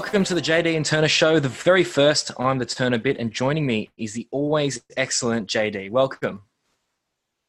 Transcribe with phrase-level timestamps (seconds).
[0.00, 2.30] Welcome to the JD and Turner Show, the very first.
[2.38, 5.90] I'm the Turner Bit, and joining me is the always excellent JD.
[5.90, 6.40] Welcome.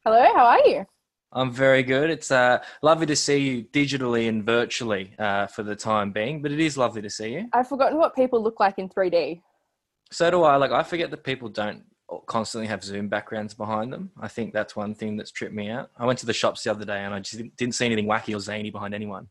[0.04, 0.84] Hello, how are you?
[1.32, 2.10] I'm very good.
[2.10, 6.52] It's uh, lovely to see you digitally and virtually uh, for the time being, but
[6.52, 7.48] it is lovely to see you.
[7.54, 9.40] I've forgotten what people look like in 3D.
[10.10, 10.56] So do I.
[10.56, 11.82] Like, I forget that people don't
[12.26, 14.10] constantly have Zoom backgrounds behind them.
[14.20, 15.90] I think that's one thing that's tripped me out.
[15.96, 18.36] I went to the shops the other day and I just didn't see anything wacky
[18.36, 19.28] or zany behind anyone.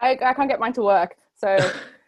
[0.00, 1.56] I, I can't get mine to work, so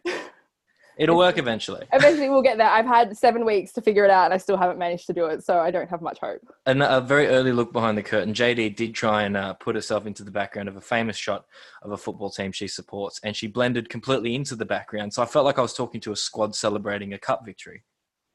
[0.97, 1.87] It'll work eventually.
[1.93, 2.69] eventually we'll get there.
[2.69, 5.27] I've had seven weeks to figure it out, and I still haven't managed to do
[5.27, 6.41] it, so I don't have much hope.
[6.67, 8.35] And a very early look behind the curtain.
[8.35, 11.47] JD did try and uh, put herself into the background of a famous shot
[11.83, 15.13] of a football team she supports, and she blended completely into the background.
[15.13, 17.85] So I felt like I was talking to a squad celebrating a cup victory.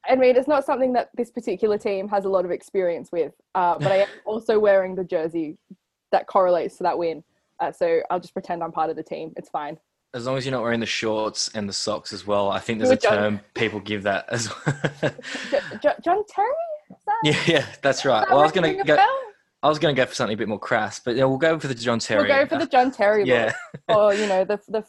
[0.08, 3.32] I mean, it's not something that this particular team has a lot of experience with,
[3.54, 5.58] uh, but I am also wearing the jersey
[6.12, 7.22] that correlates to that win.
[7.60, 9.32] Uh, so I'll just pretend I'm part of the team.
[9.36, 9.78] It's fine.
[10.18, 12.80] As long as you're not wearing the shorts and the socks as well, I think
[12.80, 13.12] there's a John.
[13.12, 14.74] term people give that as well.
[15.52, 16.48] Jo- Jo- John Terry?
[17.06, 18.22] That, yeah, yeah, that's right.
[18.22, 18.96] that Well, I was gonna go.
[19.62, 21.68] I was gonna go for something a bit more crass, but yeah, we'll go for
[21.68, 22.28] the John Terry.
[22.28, 23.52] We'll go for the John Terry yeah.
[23.88, 24.84] Or, you know, the, the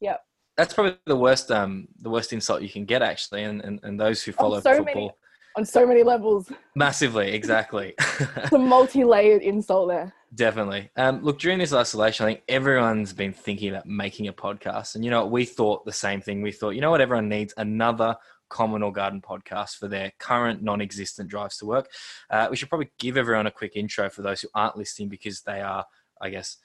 [0.00, 0.16] yeah.
[0.56, 3.98] That's probably the worst, um, the worst insult you can get actually, and and, and
[3.98, 5.12] those who follow so football many-
[5.56, 6.50] On so many levels.
[6.74, 7.94] massively, exactly.
[8.36, 10.14] It's a multi-layered insult there.
[10.34, 10.90] Definitely.
[10.96, 14.94] Um, look, during this isolation, I think everyone's been thinking about making a podcast.
[14.94, 16.42] And, you know, we thought the same thing.
[16.42, 18.16] We thought, you know what, everyone needs another
[18.48, 21.90] Common or Garden podcast for their current non existent drives to work.
[22.30, 25.42] Uh, we should probably give everyone a quick intro for those who aren't listening because
[25.42, 25.84] they are,
[26.20, 26.56] I guess,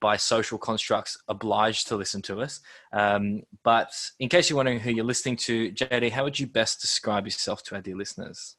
[0.00, 2.60] by social constructs, obliged to listen to us.
[2.92, 6.80] Um, but in case you're wondering who you're listening to, JD, how would you best
[6.80, 8.56] describe yourself to our dear listeners?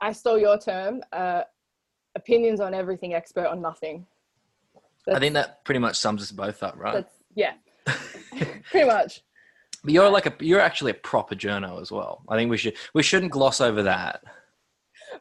[0.00, 1.02] I stole your term.
[1.12, 1.42] Uh,
[2.14, 4.06] opinions on everything, expert on nothing.
[5.08, 6.94] I think that pretty much sums us both up, right?
[6.94, 7.54] That's yeah,
[8.70, 9.22] pretty much.
[9.82, 12.22] But you're like a you're actually a proper journo as well.
[12.28, 14.22] I think we should we shouldn't gloss over that.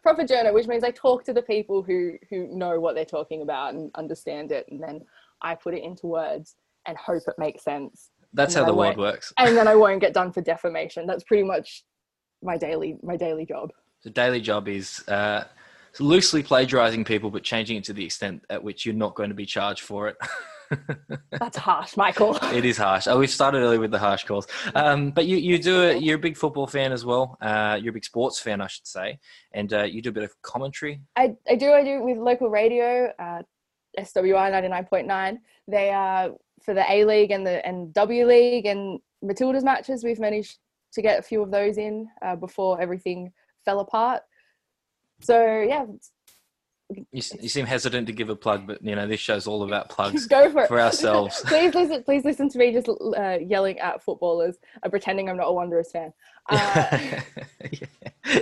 [0.03, 3.41] Proper journal, which means I talk to the people who who know what they're talking
[3.41, 5.01] about and understand it, and then
[5.41, 8.11] I put it into words and hope it makes sense.
[8.33, 9.33] That's how the world works.
[9.37, 11.05] And then I won't get done for defamation.
[11.05, 11.83] That's pretty much
[12.41, 13.71] my daily my daily job.
[14.03, 15.43] The daily job is uh,
[15.99, 19.35] loosely plagiarizing people, but changing it to the extent at which you're not going to
[19.35, 20.17] be charged for it.
[21.31, 22.35] That's harsh, Michael.
[22.53, 23.07] it is harsh.
[23.07, 24.47] Oh, we've started early with the harsh calls.
[24.75, 26.01] Um, but you, you do it.
[26.01, 27.37] You're a big football fan as well.
[27.41, 29.19] Uh, you're a big sports fan, I should say,
[29.51, 31.01] and uh, you do a bit of commentary.
[31.15, 33.41] I, I do I do with local radio, uh,
[33.99, 35.39] SWI ninety nine point nine.
[35.67, 36.31] They are
[36.63, 40.03] for the A League and the and W League and Matildas matches.
[40.03, 40.57] We've managed
[40.93, 43.31] to get a few of those in uh, before everything
[43.65, 44.23] fell apart.
[45.21, 45.85] So yeah,
[47.11, 49.89] You, you seem hesitant to give a plug, but you know this show's all about
[49.89, 51.41] plugs go for it for ourselves.
[51.45, 52.03] please listen.
[52.03, 55.91] Please listen to me just uh, yelling at footballers, uh, pretending I'm not a Wanderers
[55.91, 56.13] fan.
[56.49, 57.21] Uh,
[57.71, 58.41] Yeah.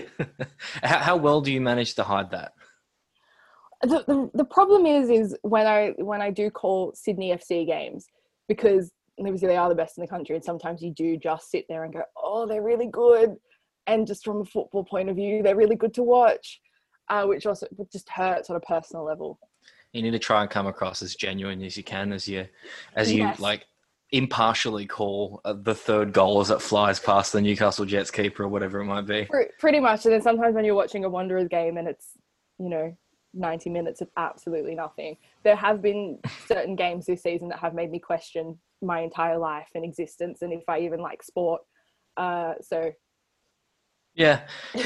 [0.81, 2.53] how, how well do you manage to hide that?
[3.81, 8.07] the, the the problem is is when I when I do call Sydney FC games
[8.47, 11.65] because obviously they are the best in the country and sometimes you do just sit
[11.69, 13.35] there and go oh they're really good
[13.87, 16.59] and just from a football point of view they're really good to watch
[17.09, 19.39] uh, which also just hurts on a personal level
[19.93, 22.47] You need to try and come across as genuine as you can, as you,
[22.95, 23.39] as you Yes.
[23.39, 23.65] like
[24.11, 28.47] impartially call uh, the third goal as it flies past the Newcastle Jets keeper or
[28.47, 29.27] whatever it might be.
[29.59, 32.13] Pretty much and then sometimes when you're watching a Wanderers game and it's
[32.57, 32.95] you know
[33.35, 37.91] 90 minutes of absolutely nothing there have been certain games this season that have made
[37.91, 41.61] me question my entire life and existence and if I even like sport
[42.17, 42.91] uh, so
[44.19, 44.41] Yeah,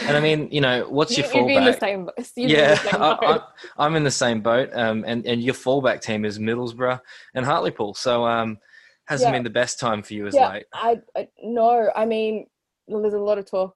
[0.08, 1.80] and I mean, you know, what's your You- You'd be in the fallback?
[1.80, 2.10] same.
[2.36, 3.40] you'd Yeah, the same I,
[3.78, 7.02] I'm in the same boat, um, and and your fallback team is Middlesbrough
[7.34, 8.60] and Hartlepool, so um,
[9.06, 9.38] hasn't Yeah.
[9.38, 10.66] been the best time for you as yeah, late.
[10.72, 11.90] I, I no.
[11.96, 12.46] I mean,
[12.88, 13.76] well, there's a lot of talk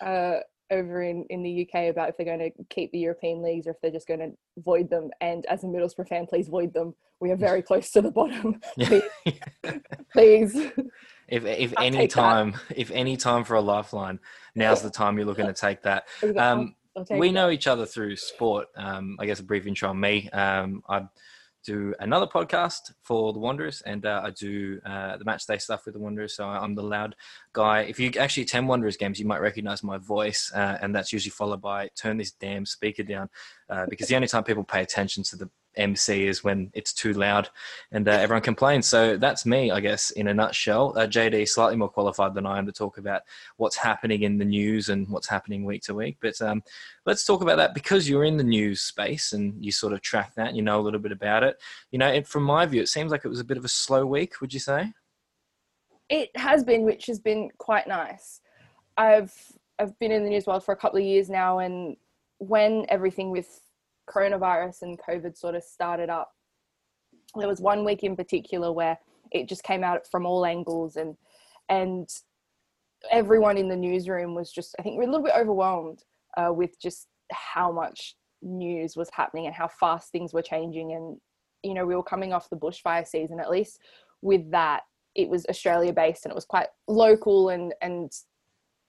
[0.00, 0.36] uh,
[0.70, 3.70] over in in the UK about if they're going to keep the European leagues or
[3.70, 5.10] if they're just going to void them.
[5.20, 6.94] And as a Middlesbrough fan, please void them.
[7.20, 8.60] We are very close to the bottom.
[8.76, 9.00] Yeah.
[10.12, 10.56] Please.
[11.28, 12.20] If if I'll any take that.
[12.20, 14.20] time, if any time for a lifeline,
[14.54, 16.06] now's the time you're looking to take that.
[16.36, 16.74] Um,
[17.10, 18.68] we know each other through sport.
[18.76, 20.30] Um, I guess a brief intro on me.
[20.30, 21.02] Um, I
[21.64, 25.86] do another podcast for the Wanderers, and uh, I do uh, the match day stuff
[25.86, 26.36] with the Wanderers.
[26.36, 27.16] So I'm the loud
[27.52, 27.80] guy.
[27.80, 31.30] If you actually attend Wanderers games, you might recognize my voice, uh, and that's usually
[31.30, 33.28] followed by "Turn this damn speaker down,"
[33.70, 37.12] uh, because the only time people pay attention to the MC is when it's too
[37.12, 37.48] loud
[37.92, 38.86] and uh, everyone complains.
[38.86, 40.94] So that's me, I guess, in a nutshell.
[40.96, 43.22] Uh, JD slightly more qualified than I am to talk about
[43.56, 46.16] what's happening in the news and what's happening week to week.
[46.20, 46.62] But um,
[47.06, 50.34] let's talk about that because you're in the news space and you sort of track
[50.34, 50.48] that.
[50.48, 51.60] And you know a little bit about it.
[51.90, 53.68] You know, and from my view, it seems like it was a bit of a
[53.68, 54.40] slow week.
[54.40, 54.92] Would you say?
[56.08, 58.40] It has been, which has been quite nice.
[58.96, 59.32] I've
[59.78, 61.96] I've been in the news world for a couple of years now, and
[62.38, 63.60] when everything with
[64.08, 66.30] coronavirus and COVID sort of started up,
[67.36, 68.98] there was one week in particular where
[69.32, 71.16] it just came out from all angles, and
[71.68, 72.08] and
[73.10, 76.02] everyone in the newsroom was just I think a little bit overwhelmed
[76.36, 80.92] uh, with just how much news was happening and how fast things were changing.
[80.92, 81.18] And
[81.64, 83.80] you know we were coming off the bushfire season at least
[84.22, 84.82] with that
[85.14, 88.12] it was australia based and it was quite local and and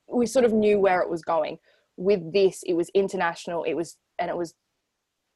[0.07, 1.57] we sort of knew where it was going.
[1.97, 4.53] With this it was international it was and it was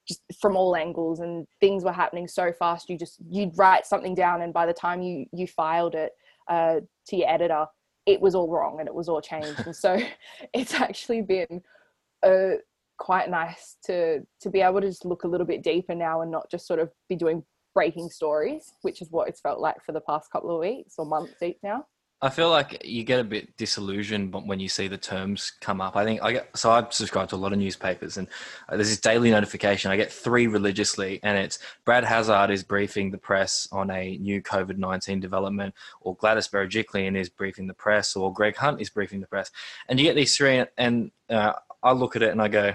[0.09, 4.13] just from all angles and things were happening so fast you just you'd write something
[4.13, 6.11] down and by the time you you filed it
[6.49, 7.65] uh, to your editor
[8.09, 9.59] it was all wrong and it was all changed.
[9.65, 9.99] And so
[10.53, 11.61] it's actually been
[12.23, 12.57] uh,
[12.97, 16.31] quite nice to to be able to just look a little bit deeper now and
[16.31, 19.93] not just sort of be doing breaking stories which is what it's felt like for
[19.93, 21.85] the past couple of weeks or months each now
[22.21, 25.95] I feel like you get a bit disillusioned when you see the terms come up.
[25.95, 28.27] I think I get so I subscribe to a lot of newspapers, and
[28.67, 29.89] uh, there's this daily notification.
[29.89, 34.41] I get three religiously, and it's Brad Hazzard is briefing the press on a new
[34.41, 39.21] COVID nineteen development, or Gladys Berejiklian is briefing the press, or Greg Hunt is briefing
[39.21, 39.49] the press,
[39.87, 42.73] and you get these three, and uh, I look at it and I go,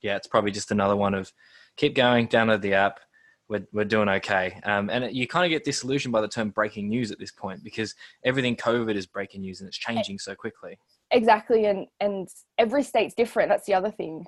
[0.00, 1.32] yeah, it's probably just another one of
[1.76, 3.00] keep going, download the app,
[3.50, 4.60] we're, we're doing okay.
[4.62, 7.64] Um, and you kind of get disillusioned by the term breaking news at this point
[7.64, 10.78] because everything COVID is breaking news and it's changing so quickly.
[11.10, 11.66] Exactly.
[11.66, 13.48] And, and every state's different.
[13.48, 14.24] That's the other thing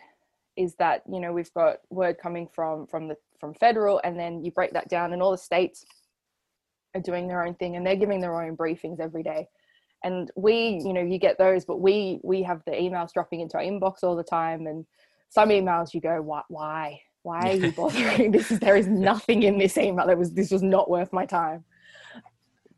[0.57, 4.45] is that, you know, we've got word coming from, from the, from federal and then
[4.45, 5.85] you break that down and all the states
[6.97, 9.47] are doing their own thing and they're giving their own briefings every day.
[10.03, 13.57] And we, you know, you get those, but we, we have the emails dropping into
[13.57, 14.67] our inbox all the time.
[14.67, 14.85] And
[15.29, 17.01] some emails you go, why, why?
[17.23, 18.31] Why are you bothering?
[18.33, 20.07] This is there is nothing in this email.
[20.07, 21.65] That was this was not worth my time.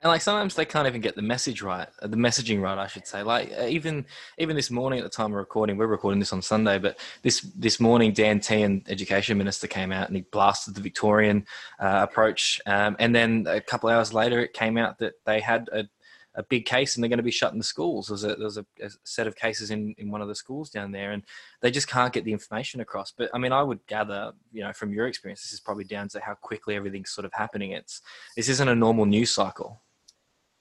[0.02, 2.86] And like sometimes they can't even get the message right uh, the messaging right i
[2.86, 3.22] should say.
[3.22, 4.04] Like uh, even
[4.36, 7.40] even this morning at the time of recording we're recording this on sunday but this
[7.56, 11.46] this morning dan tehan education minister came out and he blasted the victorian
[11.80, 15.70] uh, approach um, and then a couple hours later it came out that they had
[15.72, 15.88] a
[16.36, 18.08] a big case and they're going to be shutting the schools.
[18.08, 20.92] There's a there's a, a, set of cases in, in one of the schools down
[20.92, 21.22] there, and
[21.60, 23.12] they just can't get the information across.
[23.16, 26.08] But I mean, I would gather, you know, from your experience, this is probably down
[26.08, 27.72] to how quickly everything's sort of happening.
[27.72, 28.02] It's
[28.36, 29.80] this isn't a normal news cycle.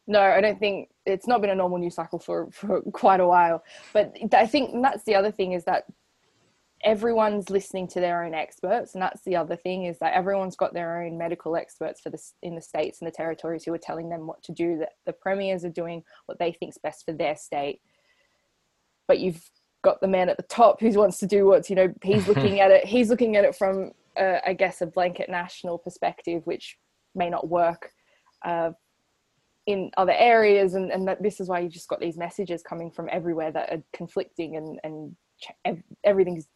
[0.05, 3.27] No, I don't think it's not been a normal news cycle for for quite a
[3.27, 3.63] while.
[3.93, 5.85] But I think that's the other thing is that
[6.83, 10.73] everyone's listening to their own experts and that's the other thing is that everyone's got
[10.73, 14.09] their own medical experts for this in the states and the territories who are telling
[14.09, 17.35] them what to do that the premiers are doing what they think's best for their
[17.35, 17.79] state.
[19.07, 19.49] But you've
[19.83, 22.59] got the man at the top who wants to do what's you know he's looking
[22.59, 26.77] at it he's looking at it from uh, i guess a blanket national perspective which
[27.15, 27.91] may not work
[28.45, 28.71] uh,
[29.67, 32.89] in other areas and, and that this is why you've just got these messages coming
[32.89, 36.47] from everywhere that are conflicting and and everything's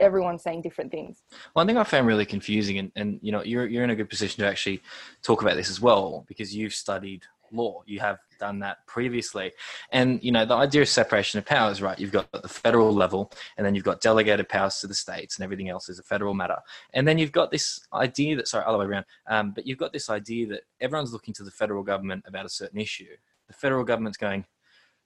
[0.00, 1.22] everyone's saying different things.
[1.52, 4.08] One thing I found really confusing, and, and you know, you're you're in a good
[4.08, 4.82] position to actually
[5.22, 7.82] talk about this as well because you've studied law.
[7.86, 9.52] You have done that previously,
[9.90, 11.98] and you know the idea of separation of powers, right?
[11.98, 15.44] You've got the federal level, and then you've got delegated powers to the states, and
[15.44, 16.58] everything else is a federal matter.
[16.92, 19.06] And then you've got this idea that sorry, other way around.
[19.26, 22.50] Um, but you've got this idea that everyone's looking to the federal government about a
[22.50, 23.16] certain issue.
[23.48, 24.46] The federal government's going,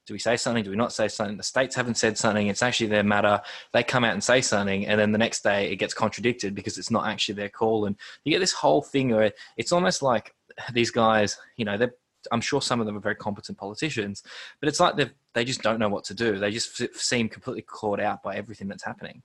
[0.09, 0.63] do we say something?
[0.63, 1.37] Do we not say something?
[1.37, 2.47] The states haven't said something.
[2.47, 3.39] It's actually their matter.
[3.73, 6.79] They come out and say something, and then the next day it gets contradicted because
[6.79, 7.85] it's not actually their call.
[7.85, 10.33] And you get this whole thing where it's almost like
[10.73, 11.93] these guys, you know, they're
[12.31, 14.23] I'm sure some of them are very competent politicians,
[14.59, 14.95] but it's like
[15.35, 16.39] they just don't know what to do.
[16.39, 19.21] They just f- seem completely caught out by everything that's happening.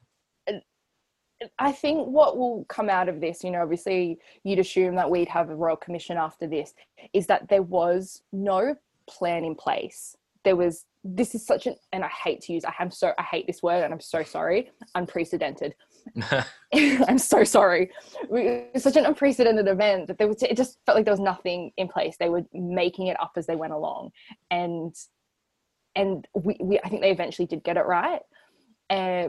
[1.58, 5.28] I think what will come out of this, you know, obviously you'd assume that we'd
[5.28, 6.74] have a royal commission after this,
[7.14, 8.76] is that there was no
[9.08, 12.72] plan in place there was this is such an and I hate to use I
[12.78, 15.74] am so I hate this word and I'm so sorry unprecedented.
[16.74, 17.90] I'm so sorry.
[18.30, 21.20] It was such an unprecedented event that there was it just felt like there was
[21.20, 22.16] nothing in place.
[22.18, 24.10] They were making it up as they went along,
[24.50, 24.94] and
[25.94, 28.20] and we, we I think they eventually did get it right,
[28.90, 29.28] uh,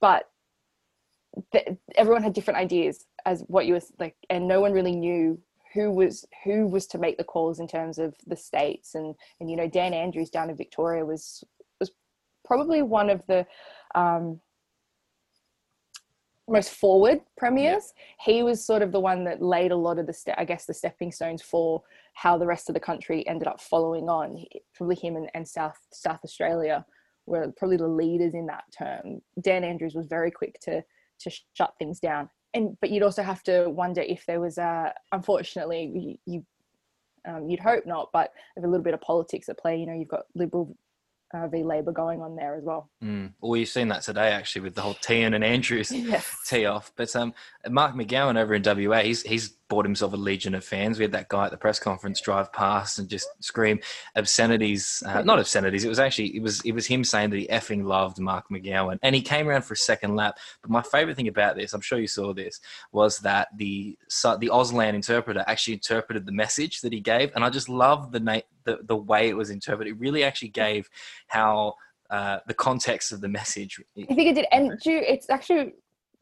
[0.00, 0.24] but
[1.52, 5.40] the, everyone had different ideas as what you were like, and no one really knew
[5.76, 9.50] who was who was to make the calls in terms of the states and and
[9.50, 11.44] you know Dan Andrews down in Victoria was
[11.78, 11.92] was
[12.44, 13.46] probably one of the
[13.94, 14.40] um,
[16.48, 17.92] most forward premiers.
[17.96, 18.34] Yeah.
[18.34, 20.64] He was sort of the one that laid a lot of the ste- I guess
[20.64, 21.82] the stepping stones for
[22.14, 24.44] how the rest of the country ended up following on.
[24.74, 26.84] Probably him and, and South South Australia
[27.26, 29.20] were probably the leaders in that term.
[29.40, 30.82] Dan Andrews was very quick to
[31.18, 34.92] to shut things down and but you'd also have to wonder if there was a
[35.12, 36.46] unfortunately you, you
[37.28, 39.76] Um, you'd hope not, but a little bit of politics at play.
[39.80, 40.76] You know, you've got Liberal
[41.34, 42.88] uh, v Labor going on there as well.
[43.02, 43.32] Mm.
[43.40, 46.24] Well, you've seen that today actually with the whole Tehan and Andrews Yes.
[46.48, 46.92] tee off.
[46.96, 47.34] But um,
[47.68, 50.98] Mark McGowan over in WA, he's he's bought himself a legion of fans.
[50.98, 53.80] We had that guy at the press conference drive past and just scream
[54.14, 55.02] obscenities.
[55.04, 55.84] Uh, not obscenities.
[55.84, 58.98] It was actually it was it was him saying that he effing loved Mark McGowan,
[59.02, 60.38] and he came around for a second lap.
[60.62, 62.60] But my favorite thing about this, I'm sure you saw this,
[62.92, 63.98] was that the
[64.38, 68.20] the Auslan interpreter actually interpreted the message that he gave, and I just love the
[68.20, 69.94] na- the the way it was interpreted.
[69.94, 70.88] It really actually gave
[71.28, 71.74] how.
[72.08, 73.80] Uh, the context of the message.
[73.98, 74.46] I think it did.
[74.52, 75.72] And you, it's actually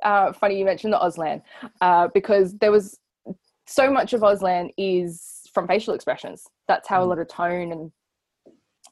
[0.02, 1.42] uh, funny you mentioned the Auslan
[1.82, 2.98] uh, because there was
[3.66, 6.44] so much of Auslan is from facial expressions.
[6.68, 7.92] That's how a lot of tone and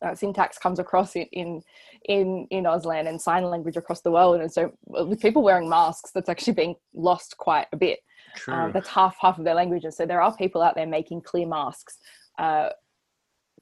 [0.00, 1.62] uh, syntax comes across in, in
[2.06, 4.40] in in Auslan and sign language across the world.
[4.40, 8.00] And so with people wearing masks, that's actually being lost quite a bit.
[8.34, 8.54] True.
[8.54, 9.84] Um, that's half half of their language.
[9.84, 11.98] And so there are people out there making clear masks
[12.38, 12.70] uh,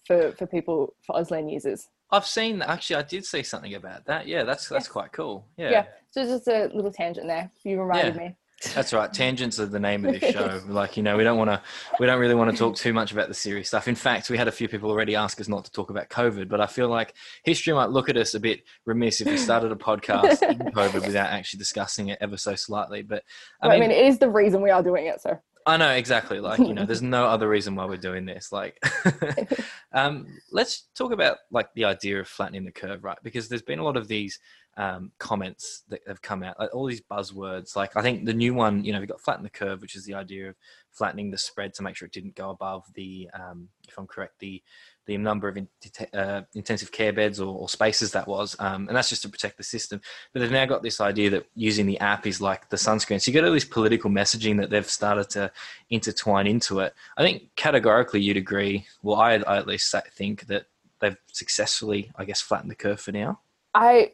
[0.06, 1.88] for for people for Auslan users.
[2.10, 2.96] I've seen actually.
[2.96, 4.26] I did see something about that.
[4.26, 4.92] Yeah, that's that's Yeah.
[4.92, 5.46] quite cool.
[5.56, 5.84] Yeah, Yeah.
[6.10, 7.50] So just a little tangent there.
[7.64, 8.20] You reminded Yeah.
[8.28, 8.36] me.
[8.74, 9.12] That's right.
[9.12, 10.60] Tangents are the name of this show.
[10.68, 11.62] like you know, we don't want to,
[11.98, 13.88] we don't really want to talk too much about the serious stuff.
[13.88, 16.48] In fact, we had a few people already ask us not to talk about COVID,
[16.48, 19.72] but I feel like history might look at us a bit remiss if we started
[19.72, 23.02] a podcast in COVID without actually discussing it ever so slightly.
[23.02, 23.24] But
[23.62, 25.20] I mean, I mean, it is the reason we are doing it.
[25.20, 26.40] So I know exactly.
[26.40, 28.52] Like you know, there's no other reason why we're doing this.
[28.52, 28.82] Like,
[29.92, 33.18] um, let's talk about like the idea of flattening the curve, right?
[33.22, 34.38] Because there's been a lot of these
[34.76, 37.76] um, comments that have come out, like all these buzzwords.
[37.76, 40.04] Like I think the new one, you know, we got flatten the curve, which is
[40.04, 40.56] the idea of
[40.90, 44.38] flattening the spread to make sure it didn't go above the, um, if I'm correct,
[44.38, 44.62] the
[45.10, 45.68] the number of in,
[46.14, 49.56] uh, intensive care beds or, or spaces that was, um, and that's just to protect
[49.56, 50.00] the system.
[50.32, 53.20] But they've now got this idea that using the app is like the sunscreen.
[53.20, 55.50] So you got all this political messaging that they've started to
[55.90, 56.94] intertwine into it.
[57.16, 58.86] I think categorically you'd agree.
[59.02, 60.66] Well, I, I at least think that
[61.00, 63.40] they've successfully, I guess, flattened the curve for now.
[63.74, 64.12] I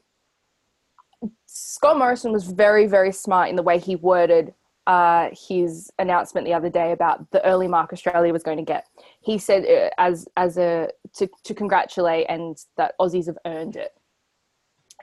[1.46, 4.54] Scott Morrison was very very smart in the way he worded
[4.86, 8.86] uh, his announcement the other day about the early mark Australia was going to get.
[9.20, 13.92] He said uh, as as a to to congratulate and that Aussies have earned it.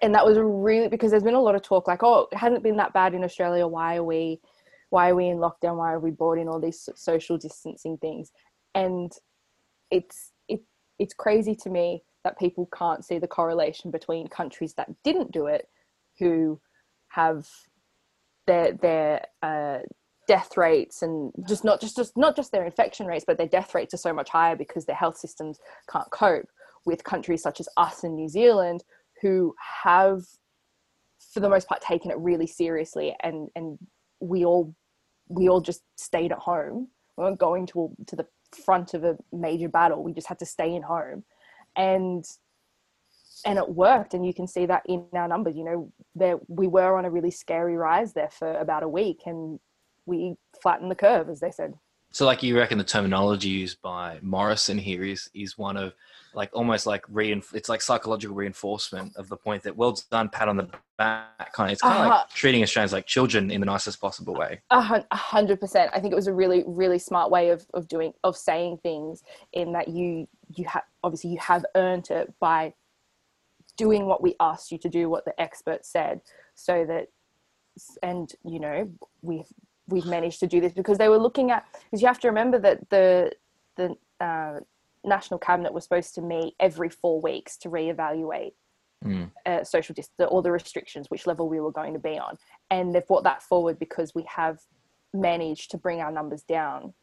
[0.01, 2.63] And that was really because there's been a lot of talk like oh it hasn't
[2.63, 4.39] been that bad in Australia why are we
[4.89, 8.31] why are we in lockdown why are we brought in all these social distancing things
[8.75, 9.13] and
[9.91, 10.61] it's it
[10.99, 15.47] it's crazy to me that people can't see the correlation between countries that didn't do
[15.47, 15.67] it
[16.19, 16.59] who
[17.09, 17.47] have
[18.47, 19.79] their their uh,
[20.27, 23.75] death rates and just not just, just not just their infection rates, but their death
[23.75, 25.59] rates are so much higher because their health systems
[25.89, 26.47] can't cope
[26.85, 28.83] with countries such as us and New Zealand
[29.21, 30.21] who have
[31.33, 33.77] for the most part taken it really seriously and and
[34.19, 34.75] we all
[35.29, 36.87] we all just stayed at home.
[37.17, 38.27] We weren't going to to the
[38.65, 40.03] front of a major battle.
[40.03, 41.23] We just had to stay in home.
[41.75, 42.25] And
[43.45, 46.67] and it worked and you can see that in our numbers you know there we
[46.67, 49.59] were on a really scary rise there for about a week and
[50.05, 51.73] we flattened the curve as they said
[52.11, 55.93] So, like, you reckon the terminology used by Morrison here is is one of
[56.35, 60.47] like almost like reinf- it's like psychological reinforcement of the point that well done, pat
[60.47, 60.67] on the
[60.99, 61.73] back, kind of.
[61.73, 62.09] It's kind of Uh-huh.
[62.19, 64.61] like treating Australians like children in the nicest possible way.
[64.69, 64.81] A
[65.35, 65.89] hundred percent.
[65.95, 69.23] I think it was a really, really smart way of, of doing of saying things
[69.53, 72.73] in that you you have obviously you have earned it by
[73.77, 76.21] doing what we asked you to do, what the expert said,
[76.55, 77.07] so that
[78.03, 78.89] and you know
[79.21, 79.51] we've
[79.87, 82.59] we've managed to do this because they were looking at because you have to remember
[82.59, 83.31] that the
[83.77, 84.59] the uh,
[85.03, 88.53] national cabinet was supposed to meet every four weeks to reevaluate
[89.03, 89.31] Mm.
[89.45, 92.37] uh, social distance, all the restrictions, which level we were going to be on.
[92.69, 94.59] And they've brought that forward because we have
[95.13, 96.93] managed to bring our numbers down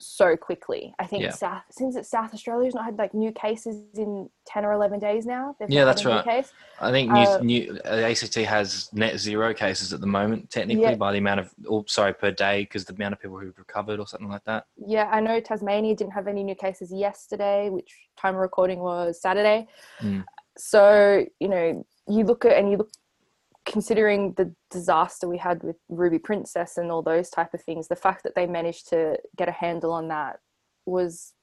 [0.00, 0.94] so quickly.
[0.98, 1.30] I think Yeah.
[1.30, 5.26] South, since it's South Australia's not had like new cases in 10 or 11 days
[5.26, 5.54] now.
[5.68, 6.24] Yeah, that's right.
[6.24, 6.52] Case.
[6.80, 10.82] I think new, Uh, new uh, ACT has net zero cases at the moment, technically
[10.82, 10.94] Yeah.
[10.94, 14.00] by the amount of, oh, sorry, per day because the amount of people who've recovered
[14.00, 14.64] or something like that.
[14.76, 19.20] Yeah, I know Tasmania didn't have any new cases yesterday, which time of recording was
[19.20, 19.68] Saturday.
[20.00, 20.24] Mm.
[20.56, 22.90] So, you know, you look at and you look
[23.66, 27.96] considering the disaster we had with Ruby Princess and all those type of things, the
[27.96, 30.38] fact that they managed to get a handle on that
[30.86, 31.34] was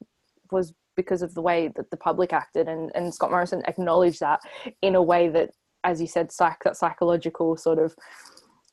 [0.51, 4.39] was because of the way that the public acted and, and Scott Morrison acknowledged that
[4.81, 5.51] in a way that,
[5.83, 7.95] as you said, psych that psychological sort of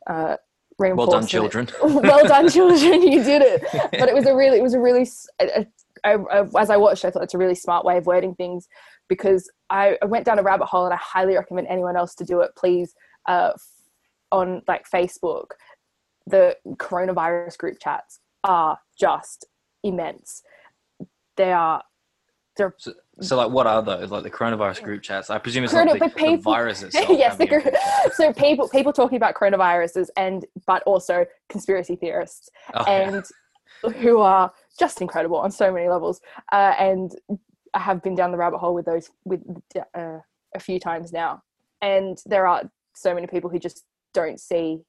[0.09, 0.37] uh
[0.79, 1.69] Well done, children.
[1.83, 3.63] well done children you did it.
[4.01, 5.07] But it was a really it was a really
[5.41, 5.67] a- a-
[6.05, 8.69] I- as i watched i thought it's a really smart way of wording things
[9.09, 12.25] because I, I went down a rabbit hole and i highly recommend anyone else to
[12.25, 12.95] do it please
[13.27, 13.53] uh,
[14.33, 15.47] on like facebook
[16.27, 19.47] the coronavirus group chats are just
[19.83, 20.43] immense
[21.37, 21.83] they are
[22.57, 24.13] they're So, so like, what are those?
[24.13, 25.29] Like the coronavirus group chats?
[25.29, 27.09] I presume it's Corona- the, but people- the virus itself.
[27.11, 27.65] yes, the, group
[28.15, 33.11] so people people talking about coronaviruses and but also conspiracy theorists Oh, yeah.
[33.11, 36.21] and who are just incredible on so many levels.
[36.53, 37.15] Uh, and
[37.75, 39.41] I have been down the rabbit hole with those with
[39.97, 40.19] uh,
[40.55, 41.43] a few times now,
[41.83, 44.81] and there are so many people who just don't see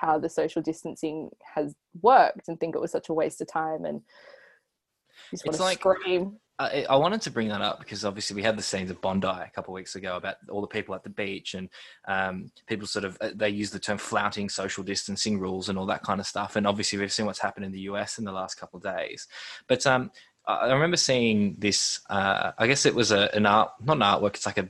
[0.00, 3.84] how the social distancing has worked and think it was such a waste of time
[3.84, 4.00] and
[5.30, 6.38] just want It's to like- scream.
[6.58, 9.26] I, I wanted to bring that up because obviously we had the scenes of Bondi
[9.26, 11.70] a couple of weeks ago about all the people at the beach and
[12.06, 15.86] um, people sort of uh, they use the term flouting social distancing rules and all
[15.86, 16.56] that kind of stuff.
[16.56, 19.26] And obviously we've seen what's happened in the US in the last couple of days.
[19.68, 20.10] But um,
[20.46, 22.00] I I remember seeing this.
[22.10, 24.34] Uh, I guess it was a, an art, not an artwork.
[24.34, 24.68] It's like a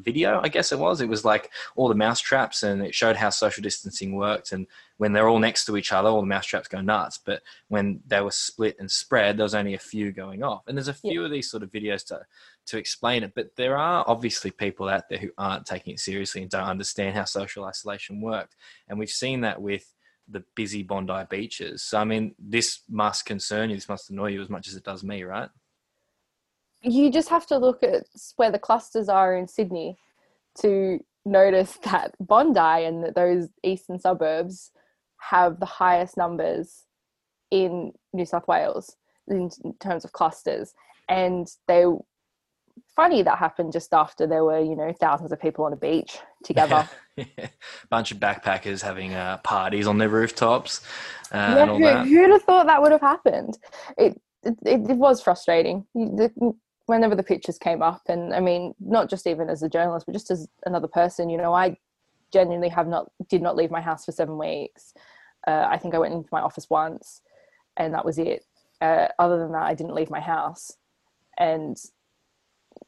[0.00, 0.40] video.
[0.42, 1.00] I guess it was.
[1.00, 4.52] It was like all the mouse traps, and it showed how social distancing worked.
[4.52, 4.66] And
[4.98, 7.18] when they're all next to each other, all the mouse traps go nuts.
[7.24, 10.66] But when they were split and spread, there was only a few going off.
[10.66, 11.10] And there's a Yeah.
[11.12, 12.26] few of these sort of videos to
[12.66, 13.32] to explain it.
[13.34, 17.16] But there are obviously people out there who aren't taking it seriously and don't understand
[17.16, 18.54] how social isolation worked.
[18.88, 19.92] And we've seen that with
[20.28, 21.82] the busy Bondi beaches.
[21.82, 23.76] So I mean, this must concern you.
[23.76, 25.48] This must annoy you as much as it does me, right?
[26.82, 28.04] You just have to look at
[28.36, 29.96] where the clusters are in Sydney
[30.60, 34.70] to notice that Bondi and that those eastern suburbs
[35.18, 36.84] have the highest numbers
[37.50, 38.96] in New South Wales
[39.28, 40.72] in terms of clusters.
[41.08, 41.84] And they
[42.96, 46.18] funny that happened just after there were, you know, thousands of people on a beach
[46.44, 46.88] together.
[47.90, 50.80] Bunch of backpackers having uh, parties on their rooftops
[51.32, 52.06] uh, yeah, and all who, that.
[52.06, 53.58] who'd have thought that would have happened?
[53.98, 55.84] It it, it, it was frustrating.
[55.94, 56.54] The-
[56.90, 60.12] Whenever the pictures came up, and I mean, not just even as a journalist, but
[60.12, 61.76] just as another person, you know, I
[62.32, 64.92] genuinely have not did not leave my house for seven weeks.
[65.46, 67.22] Uh, I think I went into my office once,
[67.76, 68.44] and that was it.
[68.80, 70.72] Uh, other than that, I didn't leave my house.
[71.38, 71.76] And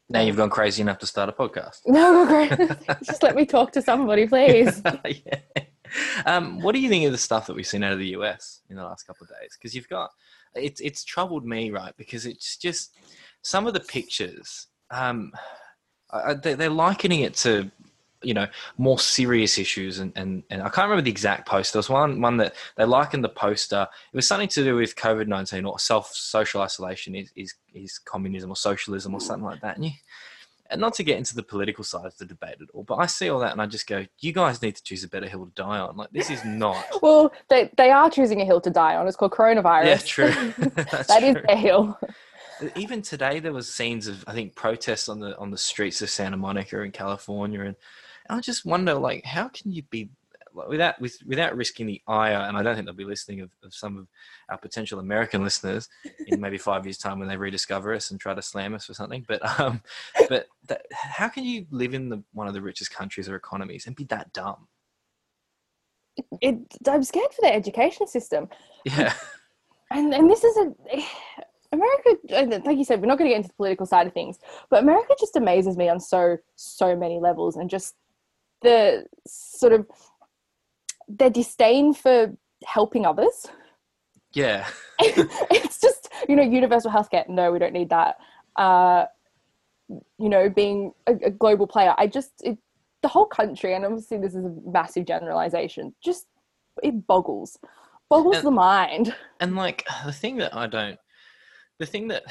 [0.09, 1.81] Now you've gone crazy enough to start a podcast.
[1.85, 2.25] no,
[3.03, 4.81] just let me talk to somebody, please.
[5.05, 5.39] yeah.
[6.25, 8.61] Um, what do you think of the stuff that we've seen out of the US
[8.69, 9.55] in the last couple of days?
[9.57, 10.09] Because you've got
[10.55, 11.93] it's it's troubled me, right?
[11.97, 12.95] Because it's just
[13.43, 14.67] some of the pictures.
[14.91, 15.31] Um,
[16.11, 17.69] I, I- they- they're likening it to
[18.25, 21.73] you know more serious issues and, and and I can't remember the exact post.
[21.73, 23.85] There was one one that they likened the poster.
[24.13, 27.99] It was something to do with COVID nineteen or self social isolation is, is is
[27.99, 29.75] communism or socialism or something like that.
[29.75, 29.91] And you
[30.69, 33.05] and not to get into the political side of the debate at all, but I
[33.07, 35.45] see all that and I just go, you guys need to choose a better hill
[35.45, 35.97] to die on.
[35.97, 36.83] Like this is not.
[37.01, 39.05] well, they they are choosing a hill to die on.
[39.05, 39.85] It's called coronavirus.
[39.85, 40.31] yeah, true.
[41.09, 41.43] That is true.
[41.45, 41.99] their hill.
[42.75, 46.09] Even today, there was scenes of I think protests on the on the streets of
[46.09, 47.75] Santa Monica in California, and,
[48.29, 50.09] and I just wonder, like, how can you be
[50.53, 52.47] like, without with, without risking the ire?
[52.47, 54.07] And I don't think they'll be listening of, of some of
[54.49, 55.89] our potential American listeners
[56.27, 58.93] in maybe five years' time when they rediscover us and try to slam us for
[58.93, 59.25] something.
[59.27, 59.81] But um,
[60.29, 63.87] but that, how can you live in the one of the richest countries or economies
[63.87, 64.67] and be that dumb?
[66.41, 68.47] It, I'm scared for their education system.
[68.85, 69.13] Yeah,
[69.89, 70.73] and and this is a
[71.73, 72.61] America.
[72.65, 74.37] Like you said, we're not going to get into the political side of things,
[74.69, 77.95] but America just amazes me on so so many levels, and just
[78.61, 79.85] the sort of
[81.07, 82.33] their disdain for
[82.65, 83.47] helping others.
[84.33, 84.65] yeah.
[84.99, 87.27] it's just you know universal healthcare.
[87.27, 88.15] No, we don't need that.
[88.55, 89.05] Uh,
[90.17, 92.57] you know, being a, a global player, I just it,
[93.01, 95.93] the whole country, and obviously this is a massive generalization.
[96.03, 96.27] Just
[96.81, 97.57] it boggles,
[98.09, 99.15] boggles And- the mind.
[99.41, 100.97] and like the thing that I don't,
[101.83, 102.23] the thing that,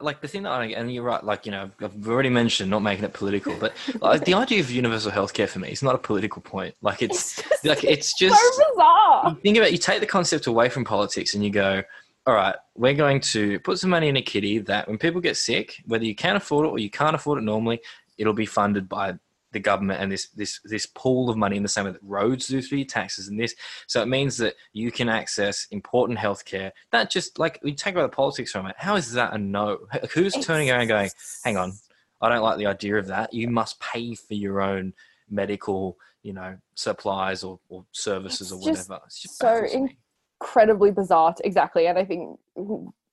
[0.00, 2.80] like the thing that I and you're right, like you know, I've already mentioned not
[2.80, 5.98] making it political, but like the idea of universal healthcare for me is not a
[5.98, 6.74] political point.
[6.80, 9.28] Like it's It's just like it's just so bizarre.
[9.28, 11.82] you think about you take the concept away from politics and you go,
[12.26, 15.36] all right, we're going to put some money in a kitty that when people get
[15.36, 17.80] sick, whether you can afford it or you can't afford it normally,
[18.16, 19.14] it'll be funded by
[19.52, 22.46] the government and this this this pool of money in the same way that roads
[22.46, 23.54] do through your taxes and this.
[23.86, 26.70] So it means that you can access important healthcare.
[26.92, 28.76] That just like we take away the politics from it.
[28.78, 29.78] How is that a no?
[30.14, 31.10] Who's turning around going,
[31.44, 31.72] hang on,
[32.20, 33.32] I don't like the idea of that.
[33.34, 34.92] You must pay for your own
[35.28, 39.00] medical, you know, supplies or, or services or whatever.
[39.06, 39.98] It's just so baffles in- me.
[40.40, 42.38] incredibly bizarre exactly and i think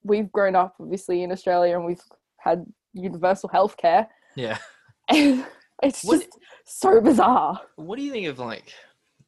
[0.03, 2.01] we've grown up obviously in australia and we've
[2.37, 4.57] had universal healthcare Yeah.
[5.83, 8.73] it's What- just so bizarre What do you think of like,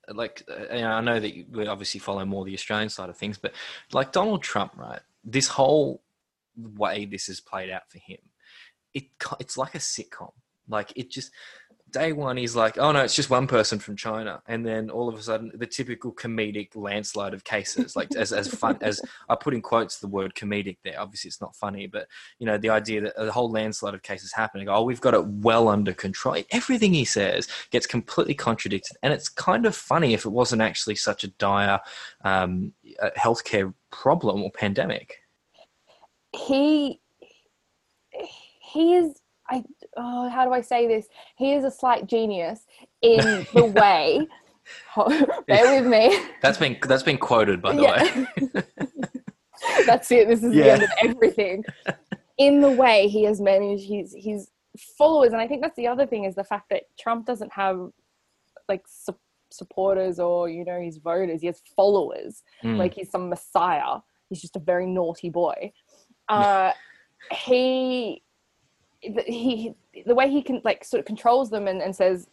[0.10, 3.10] like uh, you know, I know that you, we obviously follow more the Australian side
[3.10, 3.54] of things, but
[3.94, 5.02] like Donald Trump, right?
[5.24, 6.02] This whole
[6.58, 8.18] way this is played out for him,
[8.94, 9.04] it
[9.40, 10.32] it's like a sitcom.
[10.68, 11.32] Like it just
[11.91, 15.10] day one he's like, "Oh no, it's just one person from China," and then all
[15.10, 19.36] of a sudden the typical comedic landslide of cases, like as as fun as I
[19.36, 20.99] put in quotes the word comedic there.
[20.99, 22.08] Obviously, it's not funny, but
[22.39, 24.69] you know the idea that a whole landslide of cases happening.
[24.69, 26.38] Oh, we've got it well under control.
[26.52, 30.95] Everything he says gets completely contradicted, and it's kind of funny if it wasn't actually
[30.95, 31.80] such a dire
[32.23, 32.73] um,
[33.17, 35.17] healthcare problem or pandemic.
[36.34, 36.99] He
[38.12, 39.19] he is
[39.50, 39.64] I
[39.98, 41.08] oh, how do I say this?
[41.36, 42.66] He is a slight genius
[43.02, 44.28] in the way.
[45.48, 46.20] bear with me.
[46.42, 48.04] That's been that's been quoted by the yeah.
[48.04, 48.64] way.
[49.86, 50.28] that's it.
[50.28, 50.64] This is yeah.
[50.64, 51.64] the end of everything.
[52.38, 54.52] In the way he has managed his his
[54.98, 57.90] followers, and I think that's the other thing is the fact that Trump doesn't have
[58.70, 59.16] like su-
[59.50, 61.42] supporters or you know his voters.
[61.42, 62.44] He has followers.
[62.64, 62.78] Mm.
[62.78, 63.98] Like he's some messiah.
[64.30, 65.74] He's just a very naughty boy.
[66.30, 66.72] Uh,
[67.32, 68.22] he
[69.02, 69.74] he
[70.06, 72.28] the way he can like sort of controls them and, and says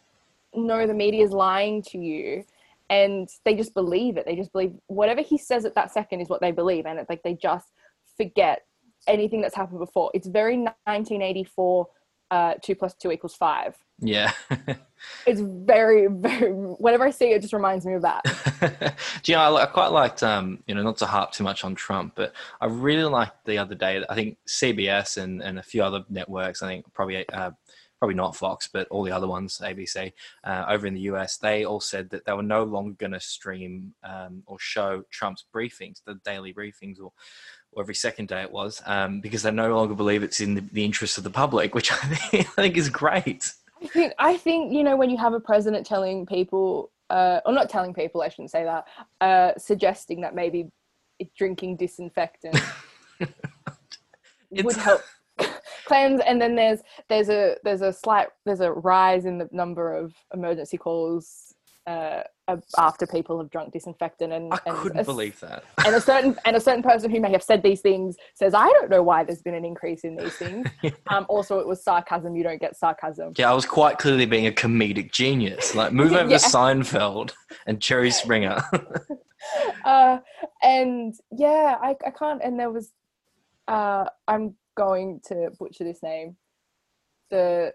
[0.53, 2.43] no the media is lying to you
[2.89, 4.25] and they just believe it.
[4.25, 7.09] They just believe whatever he says at that second is what they believe and it's
[7.09, 7.73] like they just
[8.15, 8.65] forget
[9.07, 10.11] anything that's happened before.
[10.13, 11.87] It's very 1984
[12.31, 13.77] uh, two plus two equals five.
[13.99, 14.31] Yeah.
[15.25, 18.23] it's very, very, whenever I see it, it just reminds me of that.
[19.23, 21.63] Do you know, I, I, quite liked, um, you know, not to harp too much
[21.63, 25.63] on Trump, but I really liked the other day, I think CBS and, and a
[25.63, 27.51] few other networks, I think probably, uh,
[27.99, 30.13] probably not Fox, but all the other ones, ABC,
[30.43, 33.19] uh, over in the US, they all said that they were no longer going to
[33.19, 37.11] stream um, or show Trump's briefings, the daily briefings, or
[37.77, 40.61] or every second day it was, um, because they no longer believe it's in the,
[40.71, 43.53] the interest of the public, which I think, I think is great.
[43.81, 47.53] I think, I think, you know, when you have a president telling people, uh, or
[47.53, 48.87] not telling people, I shouldn't say that,
[49.21, 50.71] uh, suggesting that maybe
[51.37, 52.57] drinking disinfectant
[54.51, 55.01] would help
[55.85, 59.95] cleanse and then there's there's a there's a slight there's a rise in the number
[59.95, 61.46] of emergency calls
[61.87, 62.23] uh,
[62.77, 65.63] after people have drunk disinfectant and I and couldn't a, believe that.
[65.85, 68.67] and a certain and a certain person who may have said these things says, I
[68.67, 70.67] don't know why there's been an increase in these things.
[71.07, 72.35] um, also, it was sarcasm.
[72.35, 73.33] You don't get sarcasm.
[73.37, 75.75] Yeah, I was quite clearly being a comedic genius.
[75.75, 76.37] Like move over yeah.
[76.37, 77.31] to Seinfeld
[77.65, 78.61] and Jerry Springer.
[79.85, 80.19] uh,
[80.61, 82.41] and yeah, I, I can't.
[82.43, 82.91] And there was,
[83.69, 86.35] uh, I'm going to butcher this name.
[87.31, 87.73] The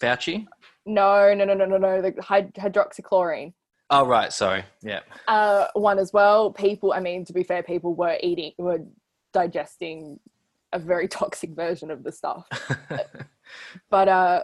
[0.00, 0.46] Fauci.
[0.86, 2.02] No, no, no, no, no, no.
[2.02, 3.52] The hydroxychloroquine.
[3.90, 4.64] Oh right, sorry.
[4.82, 5.00] Yeah.
[5.28, 6.50] Uh, one as well.
[6.50, 6.92] People.
[6.92, 8.80] I mean, to be fair, people were eating, were
[9.32, 10.18] digesting
[10.72, 12.46] a very toxic version of the stuff.
[13.90, 14.42] but uh,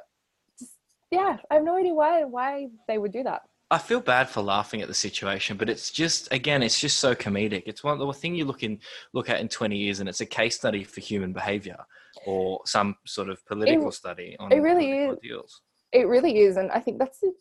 [0.59, 0.73] just,
[1.11, 3.43] yeah, I have no idea why why they would do that.
[3.71, 7.15] I feel bad for laughing at the situation, but it's just again, it's just so
[7.15, 7.65] comedic.
[7.67, 8.79] It's one the thing you look in
[9.13, 11.79] look at in twenty years, and it's a case study for human behavior
[12.27, 15.17] or some sort of political it, study on it really is.
[15.17, 17.33] Ideals it really is and i think that's the,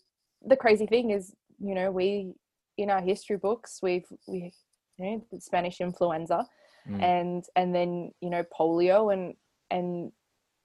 [0.46, 2.34] the crazy thing is you know we
[2.78, 4.52] in our history books we've we
[4.98, 6.46] you know the spanish influenza
[6.90, 7.02] mm.
[7.02, 9.34] and and then you know polio and
[9.72, 10.12] and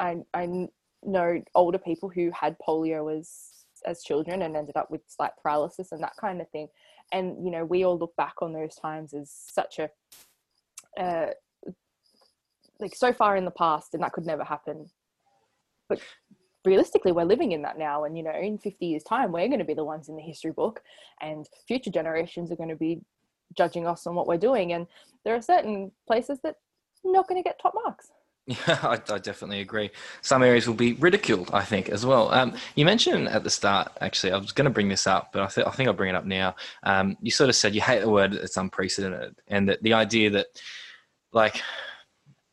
[0.01, 0.47] i i
[1.05, 5.91] know older people who had polio as as children and ended up with slight paralysis
[5.93, 6.69] and that kind of thing
[7.13, 9.91] and you know we all look back on those times as such a
[11.01, 11.31] uh,
[12.81, 14.87] like so far in the past and that could never happen
[15.89, 16.01] but
[16.65, 19.59] realistically we're living in that now and you know in 50 years time we're going
[19.59, 20.83] to be the ones in the history book
[21.21, 23.01] and future generations are going to be
[23.57, 24.87] judging us on what we're doing and
[25.25, 26.57] there are certain places that
[27.05, 28.11] not going to get top marks
[28.47, 29.91] yeah, I, I, definitely agree.
[30.21, 32.33] Some areas will be ridiculed, I think, as well.
[32.33, 35.43] Um, you mentioned at the start, actually, I was going to bring this up, but
[35.43, 36.57] I, th- I think I'll bring it up now.
[36.83, 40.31] Um, you sort of said you hate the word it's unprecedented, and that the idea
[40.31, 40.47] that,
[41.33, 41.63] like,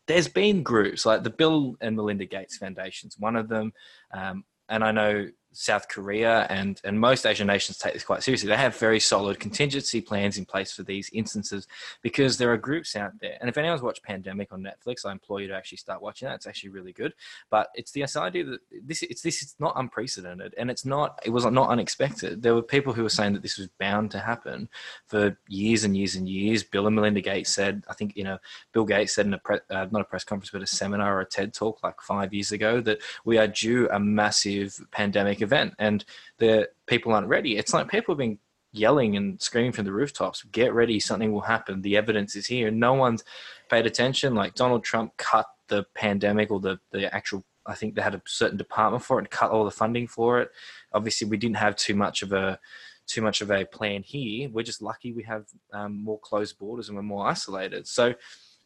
[0.10, 3.72] there's been groups like the Bill and Melinda Gates Foundation's one of them.
[4.12, 8.49] Um, and I know South Korea and, and most Asian nations take this quite seriously.
[8.49, 11.67] They have very solid contingency plans in place for these instances
[12.01, 13.38] because there are groups out there.
[13.39, 16.35] And if anyone's watched Pandemic on Netflix, I implore you to actually start watching that.
[16.35, 17.13] It's actually really good.
[17.49, 21.31] But it's the idea that this it's this is not unprecedented and it's not it
[21.31, 22.41] was not unexpected.
[22.41, 24.69] There were people who were saying that this was bound to happen
[25.07, 26.63] for years and years and years.
[26.63, 28.38] Bill and Melinda Gates said, I think you know,
[28.71, 31.21] Bill Gates said in a pre, uh, not a press conference but a seminar or
[31.21, 35.73] a TED talk like five years ago that we are due a massive pandemic event
[35.80, 36.06] and
[36.38, 37.58] the people aren't ready.
[37.58, 38.39] It's like people have been
[38.71, 41.82] yelling and screaming from the rooftops, get ready, something will happen.
[41.82, 42.69] The evidence is here.
[42.71, 43.23] No one's
[43.69, 44.36] paid attention.
[44.36, 48.21] Like Donald Trump cut the pandemic or the, the actual I think they had a
[48.25, 50.49] certain department for it and cut all the funding for it.
[50.91, 52.60] Obviously, we didn't have too much of a
[53.06, 54.49] too much of a plan here.
[54.49, 57.88] We're just lucky we have um, more closed borders and we're more isolated.
[57.88, 58.13] So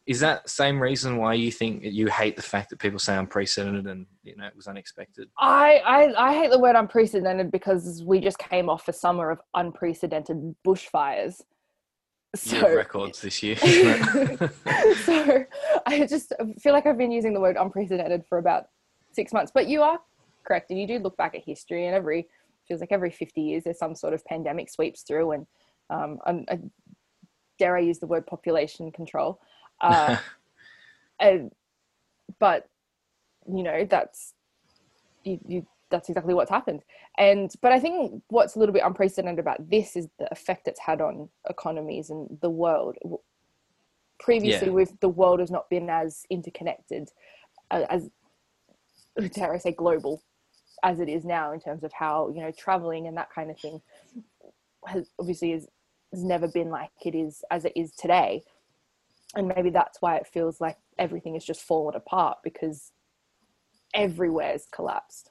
[0.06, 3.86] is that same reason why you think you hate the fact that people say unprecedented
[3.86, 5.28] and you know it was unexpected?
[5.38, 9.40] I, I, I hate the word unprecedented because we just came off a summer of
[9.54, 11.40] unprecedented bushfires.
[12.34, 13.56] So, records this year.
[15.04, 15.44] so
[15.86, 18.66] I just feel like I've been using the word unprecedented for about
[19.12, 19.52] six months.
[19.54, 20.00] But you are
[20.44, 22.26] correct, and you do look back at history, and every
[22.68, 25.46] feels like every fifty years there's some sort of pandemic sweeps through, and
[25.90, 26.58] um, I,
[27.58, 29.40] dare I use the word population control.
[29.80, 30.16] Uh,
[31.20, 31.50] and,
[32.38, 32.68] but
[33.46, 34.32] you know that's
[35.24, 36.82] you, you that's exactly what's happened.
[37.18, 40.80] And but i think what's a little bit unprecedented about this is the effect it's
[40.80, 42.96] had on economies and the world.
[44.20, 44.72] Previously yeah.
[44.72, 47.10] with the world has not been as interconnected
[47.70, 48.08] uh, as
[49.32, 50.22] dare i say global
[50.82, 53.58] as it is now in terms of how you know traveling and that kind of
[53.58, 53.80] thing
[54.86, 55.66] has obviously is
[56.12, 58.42] has never been like it is as it is today
[59.36, 62.92] and maybe that's why it feels like everything is just fallen apart because
[63.92, 65.30] everywhere's collapsed.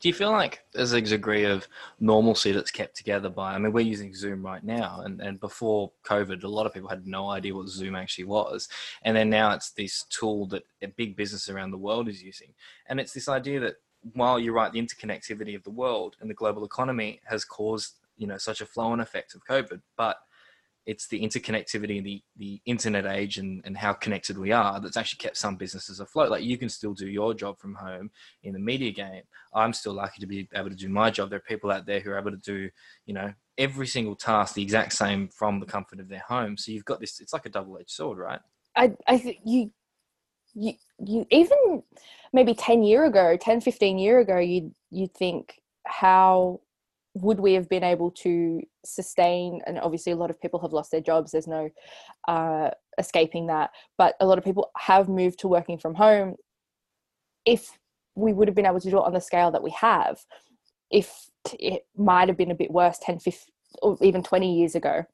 [0.00, 1.68] Do you feel like there's a degree of
[2.00, 5.92] normalcy that's kept together by i mean we're using zoom right now and, and before
[6.02, 8.68] covid a lot of people had no idea what zoom actually was.
[9.02, 12.54] And then now it's this tool that a big business around the world is using.
[12.86, 13.74] And it's this idea that
[14.14, 18.26] while you're right the interconnectivity of the world and the global economy has caused you
[18.26, 20.18] know such a flow on effect of covid but
[20.86, 24.96] it's the interconnectivity and the the internet age and, and how connected we are that's
[24.96, 26.30] actually kept some businesses afloat.
[26.30, 28.10] Like you can still do your job from home
[28.44, 29.22] in the media game.
[29.52, 31.30] I'm still lucky to be able to do my job.
[31.30, 32.70] There are people out there who are able to do
[33.04, 36.56] you know every single task the exact same from the comfort of their home.
[36.56, 38.40] So you've got this it's like a double-edged sword right?
[38.76, 39.72] I i think you
[40.54, 41.82] you you even
[42.32, 46.60] maybe 10 year ago 10 15 year ago you you'd think how
[47.22, 49.60] would we have been able to sustain?
[49.66, 51.32] And obviously a lot of people have lost their jobs.
[51.32, 51.70] There's no
[52.28, 53.70] uh, escaping that.
[53.98, 56.36] But a lot of people have moved to working from home.
[57.44, 57.78] If
[58.14, 60.18] we would have been able to do it on the scale that we have
[60.90, 63.52] if it might have been a bit worse 10 15
[63.82, 65.04] or even 20 years ago.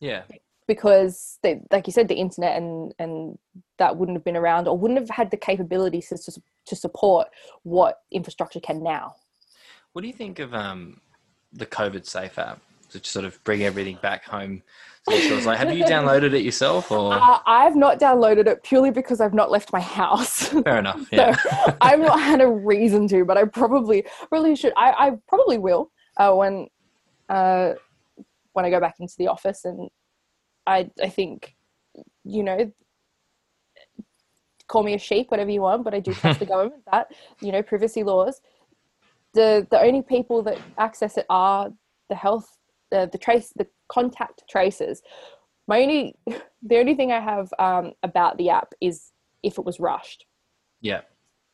[0.00, 0.22] Yeah.
[0.68, 3.38] Because they, like you said the internet and and
[3.78, 7.28] that wouldn't have been around or wouldn't have had the capabilities to, to support
[7.62, 9.14] what infrastructure can now.
[9.92, 11.00] What do you think of um
[11.52, 14.62] the COVID Safe app to sort of bring everything back home.
[15.08, 18.64] So it was like, have you downloaded it yourself, or uh, I've not downloaded it
[18.64, 20.48] purely because I've not left my house.
[20.48, 21.06] Fair enough.
[21.12, 24.72] Yeah, so I've not had a reason to, but I probably really should.
[24.76, 26.66] I, I probably will uh, when
[27.28, 27.74] uh,
[28.54, 29.88] when I go back into the office, and
[30.66, 31.54] I I think
[32.24, 32.72] you know
[34.66, 37.52] call me a sheep, whatever you want, but I do trust the government that you
[37.52, 38.40] know privacy laws
[39.36, 41.70] the the only people that access it are
[42.10, 42.48] the health
[42.90, 45.02] the the trace the contact tracers
[45.68, 46.14] my only
[46.70, 49.12] the only thing i have um, about the app is
[49.46, 50.26] if it was rushed.
[50.80, 51.02] Yeah.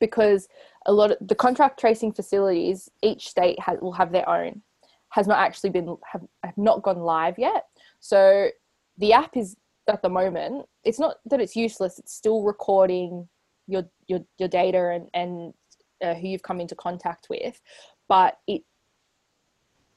[0.01, 0.49] Because
[0.87, 4.63] a lot of the contract tracing facilities each state has, will have their own
[5.11, 7.67] has not actually been have, have not gone live yet.
[8.01, 8.49] So
[8.97, 9.57] the app is
[9.89, 13.29] at the moment it's not that it's useless it's still recording
[13.67, 15.53] your your, your data and and
[16.03, 17.61] uh, who you've come into contact with,
[18.09, 18.63] but it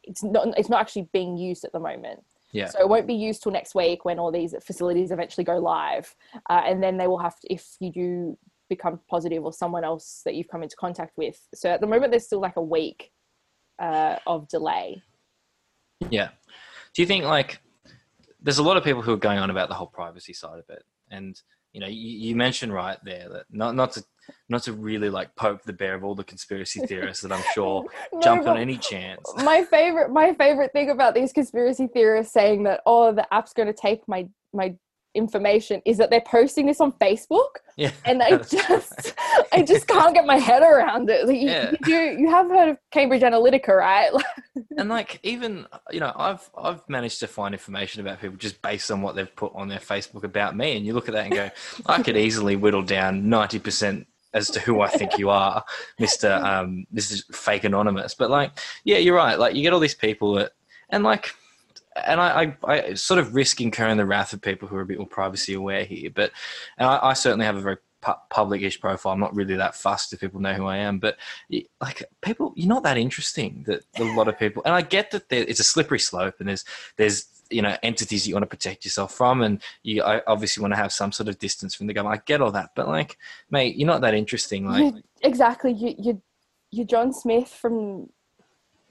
[0.03, 2.23] it's not it's not actually being used at the moment.
[2.51, 2.69] Yeah.
[2.69, 6.15] So it won't be used till next week when all these facilities eventually go live,
[6.49, 8.37] uh, and then they will have to if you do
[8.69, 11.39] become positive or someone else that you've come into contact with.
[11.53, 13.11] So at the moment, there's still like a week
[13.79, 15.03] uh, of delay.
[16.09, 16.29] Yeah.
[16.93, 17.59] Do you think like
[18.41, 20.65] there's a lot of people who are going on about the whole privacy side of
[20.69, 21.39] it, and
[21.73, 24.03] you know, you, you mentioned right there that not not to
[24.49, 27.85] not to really like poke the bear of all the conspiracy theorists that I'm sure
[28.13, 29.21] no, jump on any chance.
[29.37, 33.67] My favorite my favorite thing about these conspiracy theorists saying that oh the app's going
[33.67, 34.75] to take my my
[35.15, 37.55] information is that they're posting this on Facebook.
[37.77, 37.91] Yeah.
[38.03, 39.15] And I just
[39.51, 41.25] I just can't get my head around it.
[41.25, 41.71] Like, yeah.
[41.87, 44.11] you, you you have heard of Cambridge Analytica, right?
[44.77, 48.91] and like even you know, I've I've managed to find information about people just based
[48.91, 50.77] on what they've put on their Facebook about me.
[50.77, 51.49] And you look at that and go,
[51.85, 55.63] I could easily whittle down ninety percent as to who I think you are,
[55.97, 56.31] Mister.
[56.31, 58.13] Um, this is fake anonymous.
[58.13, 58.51] But like,
[58.83, 59.39] yeah, you're right.
[59.39, 60.51] Like, you get all these people that,
[60.89, 61.33] and like,
[62.05, 64.85] and I, I, I, sort of risk incurring the wrath of people who are a
[64.85, 66.11] bit more privacy aware here.
[66.13, 66.31] But
[66.77, 67.77] I, I, certainly have a very
[68.29, 69.13] public-ish profile.
[69.13, 70.99] I'm not really that fussed if people know who I am.
[70.99, 71.17] But
[71.81, 73.63] like people, you're not that interesting.
[73.67, 76.49] That a lot of people, and I get that there, it's a slippery slope, and
[76.49, 76.65] there's
[76.97, 80.77] there's you know entities you want to protect yourself from, and you obviously want to
[80.77, 82.19] have some sort of distance from the government.
[82.19, 83.17] I get all that, but like,
[83.49, 84.67] mate, you're not that interesting.
[84.67, 86.21] Like you, exactly, you you
[86.71, 88.09] you're John Smith from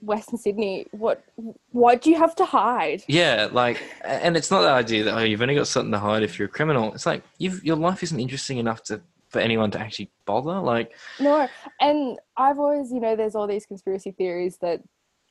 [0.01, 0.87] Western Sydney.
[0.91, 1.23] What
[1.71, 3.03] what do you have to hide?
[3.07, 6.23] Yeah, like, and it's not the idea that oh, you've only got something to hide
[6.23, 6.93] if you're a criminal.
[6.93, 9.01] It's like you've your life isn't interesting enough to
[9.35, 10.59] for anyone to actually bother.
[10.61, 11.45] Like, No,
[11.81, 14.81] and I've always, you know, there's all these conspiracy theories that,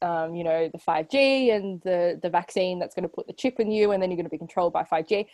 [0.02, 3.60] um, you know, the 5G and the the vaccine that's going to put the chip
[3.60, 5.26] in you, and then you're going to be controlled by 5G.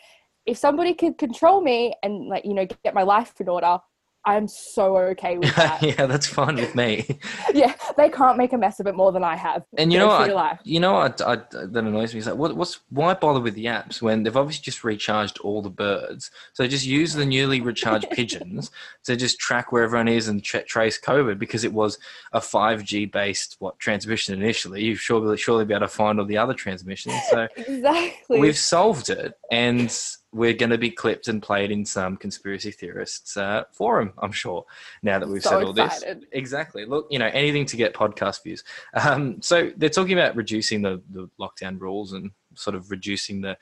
[0.46, 3.78] If somebody could control me and like, you know, get my life in order,
[4.24, 5.82] I'm so okay with that.
[5.82, 7.18] yeah, that's fine with me.
[7.54, 9.64] yeah, they can't make a mess of it more than I have.
[9.78, 10.30] And you know what?
[10.30, 10.58] life.
[10.62, 13.54] You know what I, I, that annoys me is like, what, what's why bother with
[13.54, 16.30] the apps when they've obviously just recharged all the birds?
[16.52, 18.70] So just use the newly recharged pigeons
[19.04, 21.98] to just track where everyone is and tra- trace COVID because it was
[22.32, 24.82] a five G based what transmission initially.
[24.82, 27.14] You surely surely be able to find all the other transmissions.
[27.30, 28.38] So Exactly.
[28.40, 29.90] we've solved it, and
[30.32, 34.12] we're going to be clipped and played in some conspiracy theorists uh, forum.
[34.18, 34.64] I'm sure
[35.02, 36.04] now that we've So said all this.
[36.32, 36.84] Exactly.
[36.84, 38.62] Look, you know, anything to get podcast views.
[38.94, 43.56] Um, so they're talking about reducing the, the lockdown rules and sort of reducing the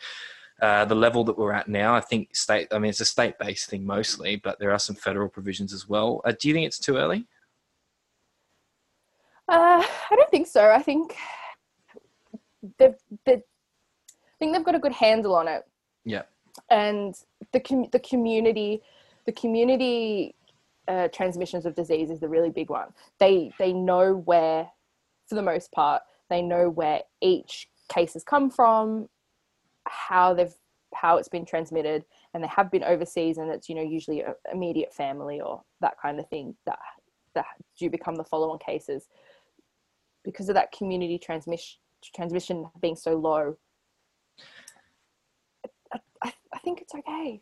[0.60, 1.94] uh, the level that we're at now.
[1.94, 2.68] I think state.
[2.72, 6.20] I mean, it's a state-based thing mostly, but there are some federal provisions as well.
[6.24, 7.26] Uh, do you think it's too early?
[9.48, 10.70] Uh, I don't think so.
[10.70, 11.16] I think
[12.76, 15.62] they've, they I think they've got a good handle on it.
[16.04, 16.22] Yeah.
[16.70, 17.14] And
[17.52, 18.82] the com- the community,
[19.26, 20.34] the community
[20.88, 22.88] uh, transmissions of disease is the really big one.
[23.18, 24.68] They they know where,
[25.26, 29.08] for the most part, they know where each case has come from,
[29.86, 30.54] how they've
[30.94, 34.94] how it's been transmitted, and they have been overseas, and it's you know usually immediate
[34.94, 36.78] family or that kind of thing that
[37.34, 37.46] that
[37.78, 39.06] do become the follow-on cases
[40.24, 41.78] because of that community transmission
[42.14, 43.56] transmission being so low.
[45.92, 46.32] I, I
[46.68, 47.40] think it's okay.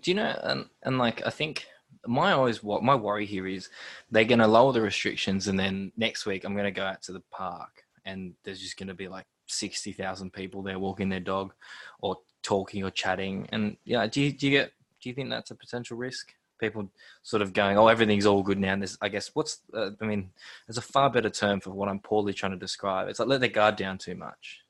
[0.00, 0.38] Do you know?
[0.42, 1.66] And and like I think
[2.06, 3.68] my always what my worry here is
[4.10, 7.02] they're going to lower the restrictions, and then next week I'm going to go out
[7.02, 11.08] to the park, and there's just going to be like sixty thousand people there walking
[11.08, 11.54] their dog,
[12.00, 15.50] or talking or chatting, and yeah, do you do you get do you think that's
[15.50, 16.32] a potential risk?
[16.58, 16.90] People
[17.22, 18.72] sort of going, oh, everything's all good now.
[18.72, 20.30] And there's, I guess, what's, uh, I mean,
[20.66, 23.08] there's a far better term for what I'm poorly trying to describe.
[23.08, 24.60] It's like let their guard down too much.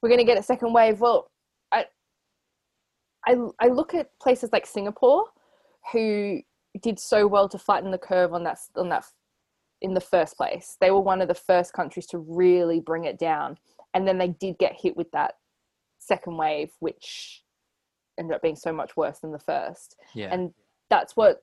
[0.00, 1.00] We're going to get a second wave.
[1.00, 1.30] Well,
[3.26, 5.24] I, I look at places like Singapore,
[5.92, 6.40] who
[6.80, 9.04] did so well to flatten the curve on that on that
[9.80, 10.76] in the first place.
[10.80, 13.58] They were one of the first countries to really bring it down,
[13.94, 15.36] and then they did get hit with that
[15.98, 17.42] second wave, which
[18.18, 19.96] ended up being so much worse than the first.
[20.14, 20.32] Yeah.
[20.32, 20.52] and
[20.90, 21.42] that's what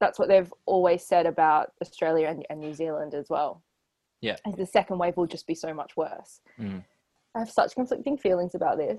[0.00, 3.62] that's what they've always said about Australia and, and New Zealand as well.
[4.20, 4.36] Yeah.
[4.44, 6.40] As the second wave will just be so much worse.
[6.58, 6.84] Mm.
[7.36, 8.98] I have such conflicting feelings about this.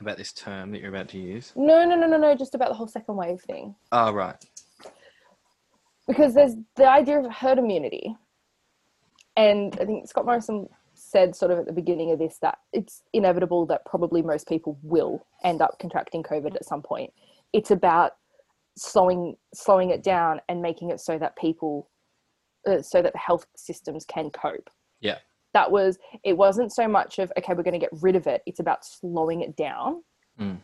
[0.00, 1.52] About this term that you're about to use.
[1.54, 3.74] No, no, no, no, no, just about the whole second wave thing.
[3.92, 4.36] Oh, right.
[6.08, 8.16] Because there's the idea of herd immunity.
[9.36, 13.02] And I think Scott Morrison said sort of at the beginning of this that it's
[13.12, 17.12] inevitable that probably most people will end up contracting COVID at some point.
[17.52, 18.12] It's about
[18.76, 21.90] slowing slowing it down and making it so that people
[22.66, 24.70] uh, so that the health systems can cope.
[25.00, 25.18] Yeah.
[25.54, 28.42] That was it wasn't so much of okay we're going to get rid of it.
[28.46, 30.02] It's about slowing it down.
[30.40, 30.58] Mm.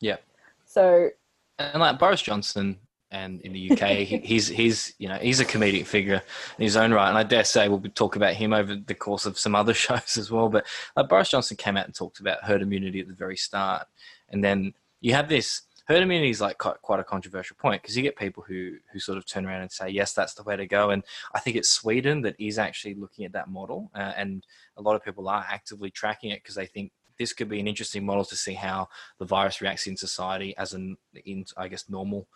[0.00, 0.16] Yeah.
[0.64, 1.10] So
[1.58, 2.78] and like Boris Johnson
[3.10, 3.88] and in the UK,
[4.24, 6.22] he's he's you know he's a comedic figure
[6.58, 9.26] in his own right, and I dare say we'll talk about him over the course
[9.26, 10.48] of some other shows as well.
[10.48, 13.86] But like Boris Johnson came out and talked about herd immunity at the very start,
[14.28, 17.96] and then you have this herd immunity is like quite, quite a controversial point because
[17.96, 20.56] you get people who who sort of turn around and say yes that's the way
[20.56, 21.02] to go and
[21.34, 24.94] i think it's sweden that is actually looking at that model uh, and a lot
[24.94, 28.24] of people are actively tracking it because they think this could be an interesting model
[28.24, 32.28] to see how the virus reacts in society as an in i guess normal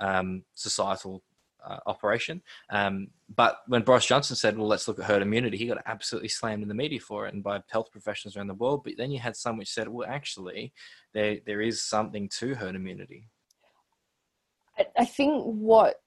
[0.00, 1.22] um, societal
[1.64, 2.42] uh, operation.
[2.70, 6.28] Um, but when Boris Johnson said, "Well, let's look at herd immunity," he got absolutely
[6.28, 8.82] slammed in the media for it and by health professionals around the world.
[8.84, 10.72] But then you had some which said, "Well, actually,
[11.12, 13.28] there there is something to herd immunity."
[14.78, 16.00] I, I think what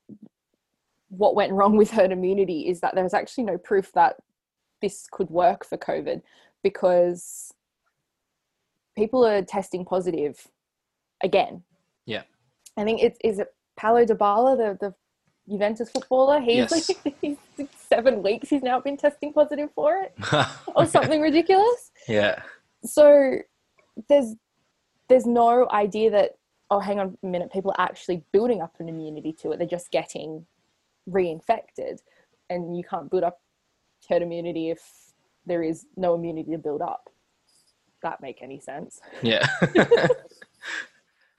[1.09, 4.17] what went wrong with herd immunity is that there's actually no proof that
[4.82, 6.21] this could work for COVID
[6.63, 7.51] because
[8.95, 10.47] people are testing positive
[11.23, 11.63] again.
[12.05, 12.23] Yeah.
[12.77, 14.95] I think it's is it Paulo Dybala, the the
[15.49, 16.39] Juventus footballer.
[16.41, 16.89] He's Yes.
[16.89, 18.49] like he's like seven weeks.
[18.49, 20.13] He's now been testing positive for it,
[20.75, 21.91] or something ridiculous.
[22.07, 22.41] Yeah.
[22.83, 23.37] So
[24.09, 24.35] there's
[25.07, 26.31] there's no idea that
[26.71, 29.59] oh, hang on a minute, people are actually building up an immunity to it.
[29.59, 30.45] They're just getting
[31.07, 31.99] reinfected,
[32.49, 33.39] and you can't build up
[34.09, 34.81] herd immunity if
[35.45, 37.09] there is no immunity to build up.
[38.01, 38.99] That make any sense?
[39.21, 39.45] Yeah.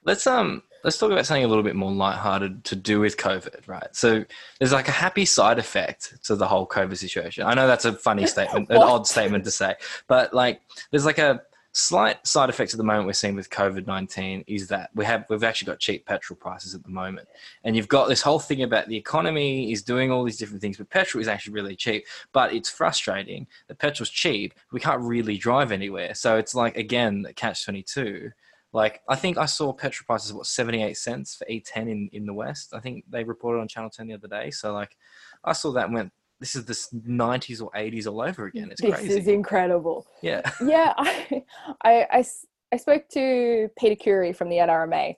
[0.07, 3.67] let's um let's talk about something a little bit more lighthearted to do with COVID,
[3.67, 3.89] right?
[3.95, 4.25] So
[4.59, 7.45] there's like a happy side effect to the whole COVID situation.
[7.45, 9.75] I know that's a funny statement, an odd statement to say,
[10.07, 11.43] but like there's like a
[11.73, 15.27] slight side effect at the moment we're seeing with COVID nineteen is that we have
[15.29, 17.27] we've actually got cheap petrol prices at the moment,
[17.65, 20.79] and you've got this whole thing about the economy is doing all these different things,
[20.79, 22.07] but petrol is actually really cheap.
[22.33, 26.15] But it's frustrating that petrol's cheap, we can't really drive anywhere.
[26.15, 28.31] So it's like again, catch twenty two.
[28.73, 32.27] Like I think I saw petrol prices what seventy eight cents for E10 in in
[32.27, 32.75] the West.
[32.75, 34.51] I think they reported on Channel Ten the other day.
[34.51, 34.97] So like
[35.45, 38.71] I saw that and went this is the 90s or 80s all over again.
[38.71, 39.19] It's this crazy.
[39.19, 40.07] is incredible.
[40.23, 40.43] Yeah.
[40.65, 41.43] yeah, I,
[41.83, 42.25] I, I,
[42.73, 45.17] I spoke to Peter Khoury from the NRMA,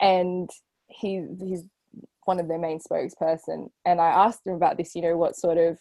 [0.00, 0.50] and
[0.88, 1.64] he he's
[2.24, 3.70] one of their main spokesperson.
[3.86, 4.94] And I asked him about this.
[4.94, 5.78] You know, what sort of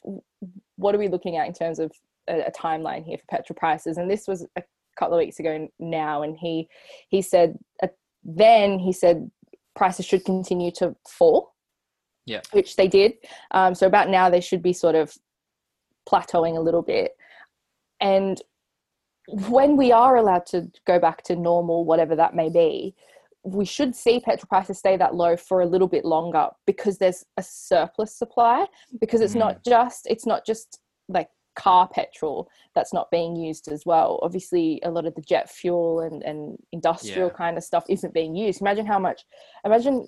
[0.76, 1.92] what are we looking at in terms of
[2.28, 3.98] a, a timeline here for petrol prices?
[3.98, 4.64] And this was a
[4.98, 6.68] couple of weeks ago now, and he
[7.10, 7.88] he said uh,
[8.24, 9.30] then he said
[9.76, 11.54] prices should continue to fall
[12.28, 12.42] yeah.
[12.52, 13.14] Which they did.
[13.52, 15.16] Um, so about now they should be sort of
[16.08, 17.14] plateauing a little bit.
[18.02, 18.40] And
[19.50, 22.94] when we are allowed to go back to normal, whatever that may be,
[23.44, 27.24] we should see petrol prices stay that low for a little bit longer because there's
[27.38, 28.66] a surplus supply
[29.00, 29.40] because it's mm.
[29.40, 34.80] not just it's not just like car petrol that's not being used as well obviously
[34.84, 37.34] a lot of the jet fuel and, and industrial yeah.
[37.34, 39.24] kind of stuff isn't being used imagine how much
[39.66, 40.08] imagine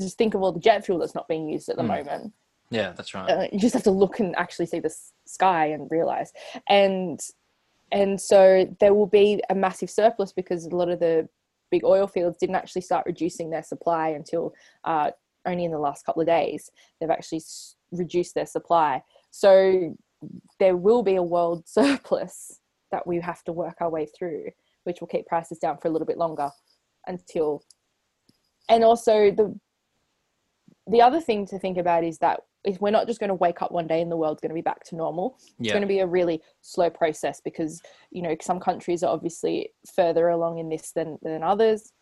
[0.00, 1.88] just think of all the jet fuel that's not being used at the mm.
[1.88, 2.32] moment.
[2.70, 3.30] Yeah, that's right.
[3.30, 4.94] Uh, you just have to look and actually see the
[5.24, 6.32] sky and realize.
[6.68, 7.20] And
[7.92, 11.28] and so there will be a massive surplus because a lot of the
[11.70, 14.52] big oil fields didn't actually start reducing their supply until
[14.84, 15.12] uh,
[15.46, 16.70] only in the last couple of days.
[17.00, 19.02] They've actually s- reduced their supply.
[19.30, 19.96] So
[20.58, 22.60] there will be a world surplus
[22.92, 24.46] that we have to work our way through,
[24.84, 26.50] which will keep prices down for a little bit longer
[27.06, 27.62] until.
[28.68, 29.58] And also the
[30.88, 33.62] the other thing to think about is that if we're not just going to wake
[33.62, 35.72] up one day and the world's going to be back to normal it's yeah.
[35.72, 40.28] going to be a really slow process because you know some countries are obviously further
[40.28, 41.92] along in this than than others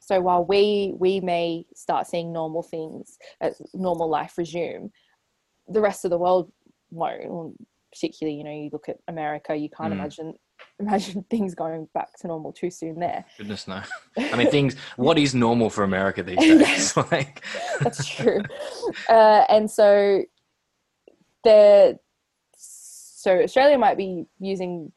[0.00, 4.90] so while we we may start seeing normal things as normal life resume
[5.68, 6.52] the rest of the world
[6.90, 7.56] won't
[7.92, 9.98] particularly you know you look at america you can't mm.
[9.98, 10.34] imagine
[10.78, 13.24] imagine things going back to normal too soon there.
[13.38, 13.82] Goodness no.
[14.18, 16.96] I mean things what is normal for America these days?
[16.96, 17.42] like
[17.80, 18.42] That's true.
[19.08, 20.22] Uh, and so
[21.44, 21.98] the
[22.56, 24.92] so Australia might be using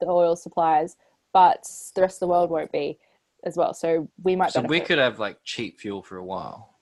[0.00, 0.96] the oil supplies,
[1.32, 1.64] but
[1.94, 2.98] the rest of the world won't be
[3.44, 3.74] as well.
[3.74, 4.70] So we might So benefit.
[4.70, 6.75] we could have like cheap fuel for a while.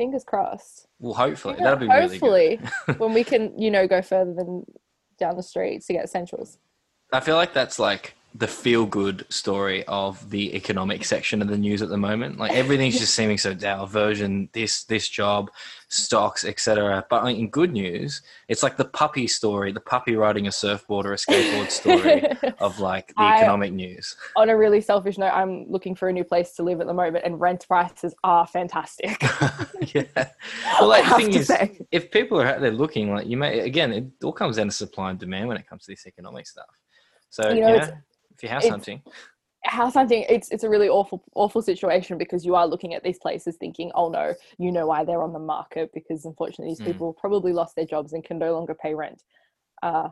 [0.00, 0.86] Fingers crossed.
[0.98, 1.56] Well hopefully.
[1.58, 4.64] Yeah, That'll be hopefully really when we can, you know, go further than
[5.18, 6.56] down the streets to get essentials.
[7.12, 11.58] I feel like that's like the feel good story of the economic section of the
[11.58, 12.38] news at the moment.
[12.38, 13.86] Like everything's just seeming so dour.
[13.88, 15.50] Version, this this job,
[15.88, 17.04] stocks, etc.
[17.10, 21.12] But in good news, it's like the puppy story, the puppy riding a surfboard or
[21.12, 22.24] a skateboard story
[22.60, 24.14] of like the I, economic news.
[24.36, 26.94] On a really selfish note, I'm looking for a new place to live at the
[26.94, 29.20] moment, and rent prices are fantastic.
[29.92, 30.04] yeah.
[30.78, 31.80] Well, like the thing is, say.
[31.90, 34.72] if people are out there looking, like you may again, it all comes down to
[34.72, 36.66] supply and demand when it comes to this economic stuff.
[37.30, 37.90] So you know, know
[38.40, 39.02] if you're house hunting,
[39.64, 43.18] house hunting, it's it's a really awful awful situation because you are looking at these
[43.18, 46.86] places thinking, oh no, you know why they're on the market because unfortunately these mm.
[46.86, 49.22] people probably lost their jobs and can no longer pay rent,
[49.82, 50.08] uh,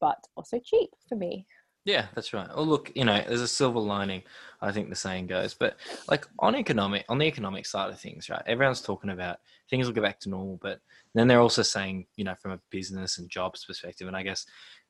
[0.00, 1.46] but also cheap for me.
[1.84, 2.48] Yeah, that's right.
[2.48, 4.24] Well, look, you know, there's a silver lining,
[4.60, 5.54] I think the saying goes.
[5.54, 5.76] But
[6.08, 8.42] like on economic, on the economic side of things, right?
[8.44, 9.38] Everyone's talking about
[9.70, 10.80] things will go back to normal, but
[11.14, 14.44] then they're also saying, you know, from a business and jobs perspective, and I guess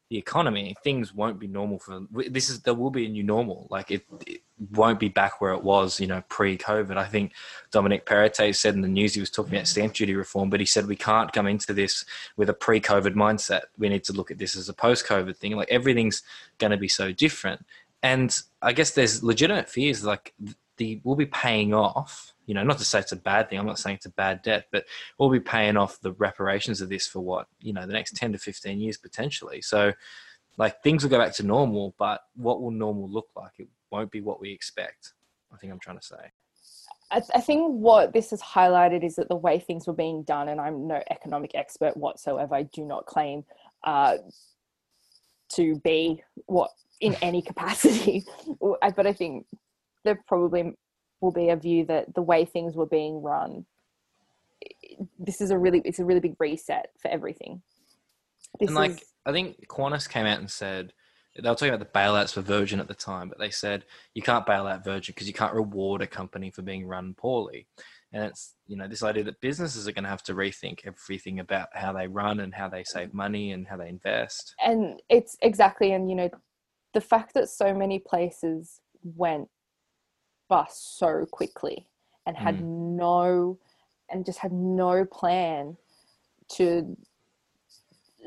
[0.08, 3.66] the economy, things won't be normal for this is there will be a new normal.
[3.70, 4.40] Like it, it
[4.70, 6.96] won't be back where it was, you know, pre-COVID.
[6.96, 7.32] I think
[7.72, 10.66] Dominic Perrottet said in the news he was talking about stamp duty reform, but he
[10.66, 12.04] said we can't come into this
[12.36, 13.62] with a pre-COVID mindset.
[13.78, 15.56] We need to look at this as a post-COVID thing.
[15.56, 16.22] Like everything's
[16.58, 17.66] going to be so different,
[18.02, 20.34] and I guess there's legitimate fears like
[20.76, 23.58] the we'll be paying off you know, not to say it's a bad thing.
[23.58, 24.86] I'm not saying it's a bad debt, but
[25.18, 28.32] we'll be paying off the reparations of this for what, you know, the next 10
[28.32, 29.60] to 15 years potentially.
[29.60, 29.92] So,
[30.56, 33.52] like, things will go back to normal, but what will normal look like?
[33.58, 35.12] It won't be what we expect.
[35.52, 36.32] I think I'm trying to say.
[37.10, 40.48] I, I think what this has highlighted is that the way things were being done,
[40.48, 43.44] and I'm no economic expert whatsoever, I do not claim
[43.84, 44.16] uh,
[45.54, 46.70] to be what
[47.00, 48.24] in any capacity,
[48.60, 49.46] but I think
[50.04, 50.72] there probably
[51.20, 53.64] will be a view that the way things were being run
[55.18, 57.60] this is a really it's a really big reset for everything
[58.58, 60.92] this and like is, i think qantas came out and said
[61.42, 64.22] they were talking about the bailouts for Virgin at the time, but they said you
[64.22, 67.66] can't bail out Virgin because you can't reward a company for being run poorly.
[68.12, 71.40] And it's you know this idea that businesses are going to have to rethink everything
[71.40, 74.54] about how they run and how they save money and how they invest.
[74.64, 76.30] And it's exactly, and you know,
[76.94, 79.48] the fact that so many places went
[80.48, 81.86] bust so quickly
[82.26, 82.96] and had Mm.
[82.96, 83.58] no,
[84.10, 85.76] and just had no plan
[86.48, 86.96] to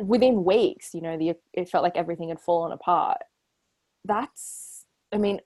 [0.01, 3.17] within weeks you know the it felt like everything had fallen apart
[4.05, 5.39] that's i mean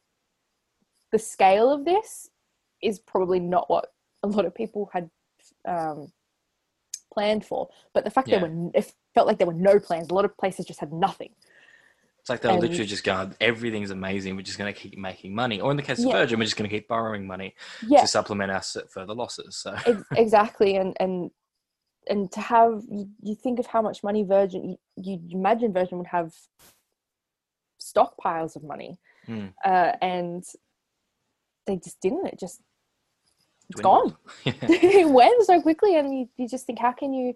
[1.11, 2.29] the scale of this
[2.81, 5.09] is probably not what a lot of people had
[5.67, 6.11] um,
[7.11, 8.39] planned for but the fact Yeah.
[8.39, 10.93] there were it felt like there were no plans a lot of places just had
[10.93, 11.33] nothing
[12.23, 14.37] It's like they're And- literally just going, everything's amazing.
[14.37, 15.59] We're just going to keep making money.
[15.59, 16.13] Or in the case of Yeah.
[16.13, 17.53] Virgin, we're just going to keep borrowing money
[17.85, 19.57] yeah to supplement our further losses.
[19.57, 19.75] So
[20.15, 21.31] exactly and and
[22.07, 25.97] and to have you, you think of how much money virgin you, you imagine virgin
[25.97, 26.33] would have
[27.81, 29.47] stockpiles of money Hmm.
[29.65, 30.43] uh, and
[31.65, 32.61] they just didn't it just
[33.69, 34.15] it's dwindled.
[34.45, 37.33] gone it went so quickly and you, you just think how can you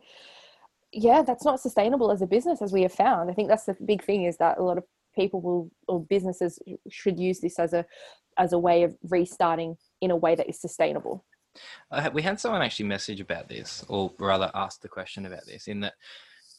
[0.92, 3.76] yeah that's not sustainable as a business as we have found i think that's the
[3.86, 4.84] big thing is that a lot of
[5.16, 6.60] people will or businesses
[6.90, 7.86] should use this as a
[8.38, 11.26] as a way of restarting in a way that is sustainable
[11.92, 15.68] had, we had someone actually message about this, or rather ask the question about this,
[15.68, 15.94] in that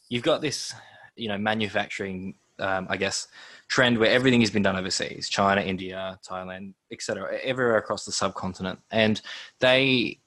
[0.09, 0.73] you've got this,
[1.15, 3.27] you know, manufacturing, um, I guess,
[3.67, 8.79] trend where everything has been done overseas, China, India, Thailand, etc., everywhere across the subcontinent,
[8.91, 9.21] and
[9.59, 10.19] they,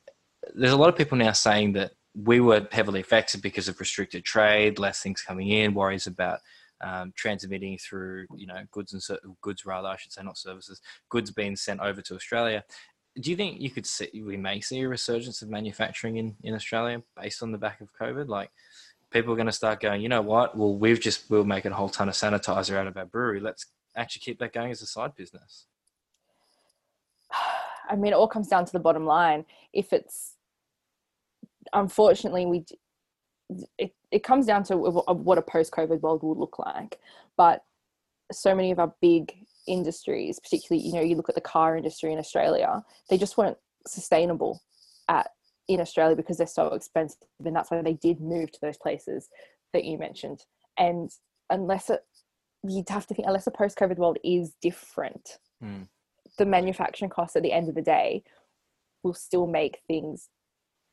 [0.54, 4.24] there's a lot of people now saying that we were heavily affected because of restricted
[4.24, 6.40] trade, less things coming in, worries about.
[6.84, 11.30] Um, transmitting through, you know, goods and goods rather, I should say, not services, goods
[11.30, 12.64] being sent over to Australia
[13.20, 16.54] do you think you could see we may see a resurgence of manufacturing in, in
[16.54, 18.28] Australia based on the back of COVID?
[18.28, 18.50] Like
[19.10, 20.56] people are going to start going, you know what?
[20.56, 23.40] Well, we've just we'll make a whole ton of sanitizer out of our brewery.
[23.40, 25.66] Let's actually keep that going as a side business.
[27.88, 29.44] I mean, it all comes down to the bottom line.
[29.72, 30.31] If it's,
[31.72, 32.64] unfortunately, we,
[33.78, 36.98] it, it comes down to what a post-COVID world will look like.
[37.36, 37.64] But
[38.30, 39.34] so many of our big
[39.66, 43.58] industries, particularly, you know, you look at the car industry in Australia, they just weren't
[43.86, 44.60] sustainable
[45.08, 45.28] at
[45.68, 49.28] in Australia because they're so expensive, and that's why they did move to those places
[49.72, 50.44] that you mentioned.
[50.76, 51.10] And
[51.50, 52.00] unless it,
[52.64, 55.86] you'd have to think, unless the post-COVID world is different, Mm.
[56.38, 58.24] the manufacturing costs at the end of the day
[59.04, 60.28] will still make things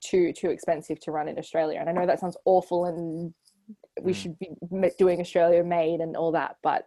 [0.02, 1.78] too too expensive to run in Australia.
[1.80, 3.34] And I know that sounds awful, and
[4.02, 4.16] we Mm.
[4.16, 4.50] should be
[4.98, 6.86] doing Australia made and all that, but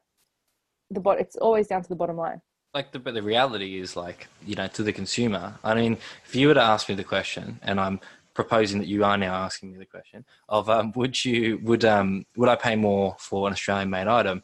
[0.90, 2.40] the bot it's always down to the bottom line.
[2.74, 5.58] Like the but the reality is like you know to the consumer.
[5.62, 8.00] I mean, if you were to ask me the question, and I'm
[8.34, 12.24] proposing that you are now asking me the question of um, would you would um
[12.36, 14.42] would I pay more for an Australian made item?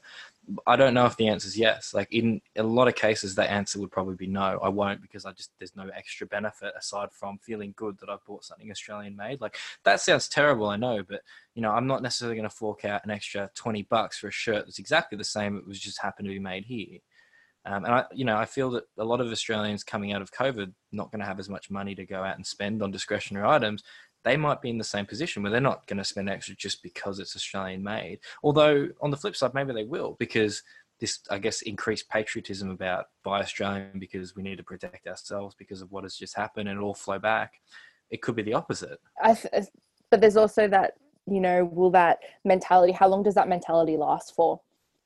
[0.66, 1.92] I don't know if the answer is yes.
[1.92, 4.58] Like in a lot of cases, the answer would probably be no.
[4.62, 8.24] I won't because I just there's no extra benefit aside from feeling good that I've
[8.24, 9.40] bought something Australian made.
[9.40, 11.22] Like that sounds terrible, I know, but
[11.54, 14.32] you know I'm not necessarily going to fork out an extra twenty bucks for a
[14.32, 15.56] shirt that's exactly the same.
[15.56, 16.98] It was just happened to be made here.
[17.64, 20.32] Um, and I, you know, I feel that a lot of Australians coming out of
[20.32, 23.46] COVID not going to have as much money to go out and spend on discretionary
[23.46, 23.82] items.
[24.28, 26.82] They might be in the same position where they're not going to spend extra just
[26.82, 28.18] because it's Australian made.
[28.42, 30.62] Although on the flip side, maybe they will because
[31.00, 35.80] this, I guess, increased patriotism about buy Australian because we need to protect ourselves because
[35.80, 37.54] of what has just happened and it all flow back.
[38.10, 38.98] It could be the opposite.
[39.22, 39.68] I th-
[40.10, 40.92] but there's also that
[41.26, 44.60] you know will that mentality how long does that mentality last for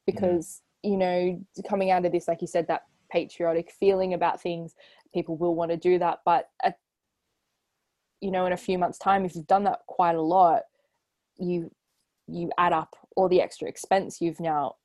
[0.05, 0.91] because mm.
[0.91, 4.75] you know coming out of this like you said that patriotic feeling about things
[5.13, 6.79] people will want to do that but at,
[8.23, 10.63] you know in a few months time if you've done that quite a lot
[11.39, 11.71] you
[12.29, 14.77] you add up all the extra expense you've now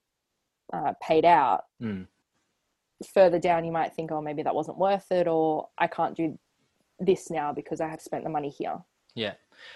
[0.74, 2.08] uh, paid out Mm.
[3.14, 6.38] further down you might think oh maybe that wasn't worth it or i can't do
[7.00, 8.78] this now because i have spent the money here
[9.16, 9.34] Yeah.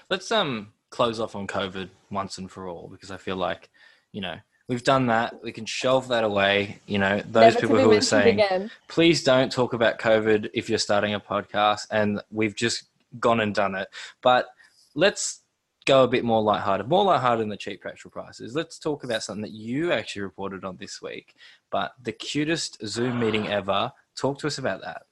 [0.09, 3.69] Let's um close off on COVID once and for all because I feel like,
[4.11, 4.35] you know,
[4.67, 5.41] we've done that.
[5.41, 6.79] We can shelve that away.
[6.85, 8.69] You know, those Never people who are saying, again.
[8.89, 11.87] please don't talk about COVID if you're starting a podcast.
[11.91, 12.83] And we've just
[13.19, 13.87] gone and done it.
[14.21, 14.47] But
[14.95, 15.41] let's
[15.85, 18.55] go a bit more lighthearted, more lighthearted than the cheap petrol prices.
[18.55, 21.35] Let's talk about something that you actually reported on this week.
[21.71, 23.91] But the cutest Zoom meeting ever.
[24.15, 25.03] Talk to us about that.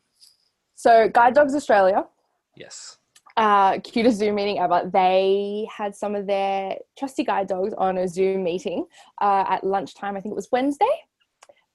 [0.75, 2.05] So, Guide Dogs Australia,
[2.55, 2.97] Yes.
[3.37, 4.89] uh, cutest Zoom meeting ever.
[4.91, 8.85] They had some of their trusty guide dogs on a Zoom meeting
[9.21, 10.15] uh, at lunchtime.
[10.15, 10.85] I think it was Wednesday,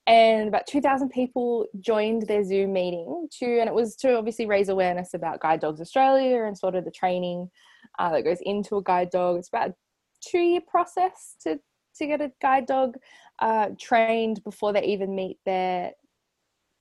[0.07, 4.47] and about two thousand people joined their Zoom meeting to, and it was to obviously
[4.47, 7.51] raise awareness about Guide Dogs Australia and sort of the training
[7.99, 9.39] uh, that goes into a guide dog.
[9.39, 9.75] It's about a
[10.21, 11.59] two-year process to
[11.97, 12.97] to get a guide dog.
[13.41, 15.93] uh, trained before they even meet their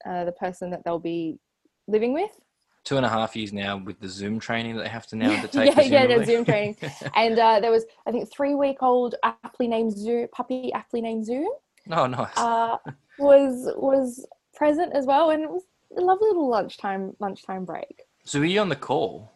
[0.05, 1.38] uh, the person that they'll be
[1.88, 2.32] living with.
[2.84, 5.30] Two and a half years now with the Zoom training that they have to now
[5.32, 5.76] yeah, undertake.
[5.89, 6.26] yeah, yeah, the.
[6.26, 6.76] Zoom training.
[7.15, 11.26] and uh, there was, I think, three week old aptly named Zoom puppy, aptly named
[11.26, 11.47] Zoom,
[11.91, 12.38] oh, nice.
[12.38, 12.78] uh,
[13.18, 15.64] was was present as well, and it was
[15.97, 18.03] a lovely little lunchtime lunchtime break.
[18.24, 19.32] so were you on the call?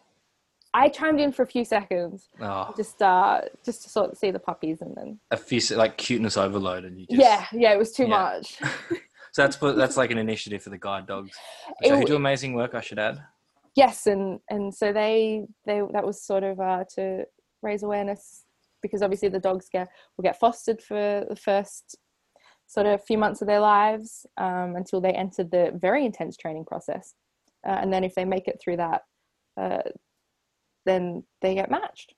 [0.74, 4.32] I chimed in for a few seconds, Oh, just uh, just to sort of see
[4.32, 7.78] the puppies, and then a few like cuteness overload, and you just yeah, yeah, it
[7.80, 8.40] was too Yeah.
[8.42, 8.58] much.
[9.34, 11.38] So that's that's like an initiative for the guide dogs,
[11.84, 12.74] It so who do amazing work.
[12.74, 13.20] I should add.
[13.76, 17.24] yes and and so they they that was sort of uh, to
[17.62, 18.46] raise awareness
[18.82, 21.98] because obviously the dogs get will get fostered for the first
[22.68, 26.36] sort of a few months of their lives um, until they enter the very intense
[26.38, 27.14] training process.
[27.66, 29.02] Uh, and then if they make it through that
[29.60, 29.80] uh,
[30.86, 32.14] then they get matched.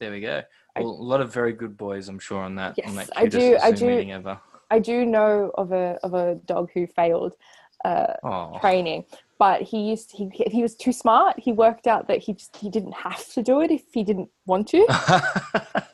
[0.00, 0.42] There we go.
[0.76, 3.26] Well, a lot of very good boys, I'm sure, on that on Yes, that I
[3.26, 4.40] do- I do- ever.
[4.70, 7.34] i do know of a of a dog who failed
[7.84, 9.04] uh, Oh, training
[9.38, 11.38] but he used to, he he was too smart.
[11.38, 14.30] He worked out that he just he didn't have to do it if he didn't
[14.46, 14.86] want to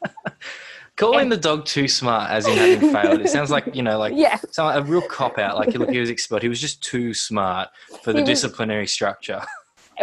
[1.01, 4.13] Calling the dog too smart, as in having failed, it sounds like you know, like
[4.15, 5.57] yeah sound like a real cop out.
[5.57, 6.43] Like look, he was expelled.
[6.43, 7.69] He was just too smart
[8.05, 9.43] for the was- disciplinary structure.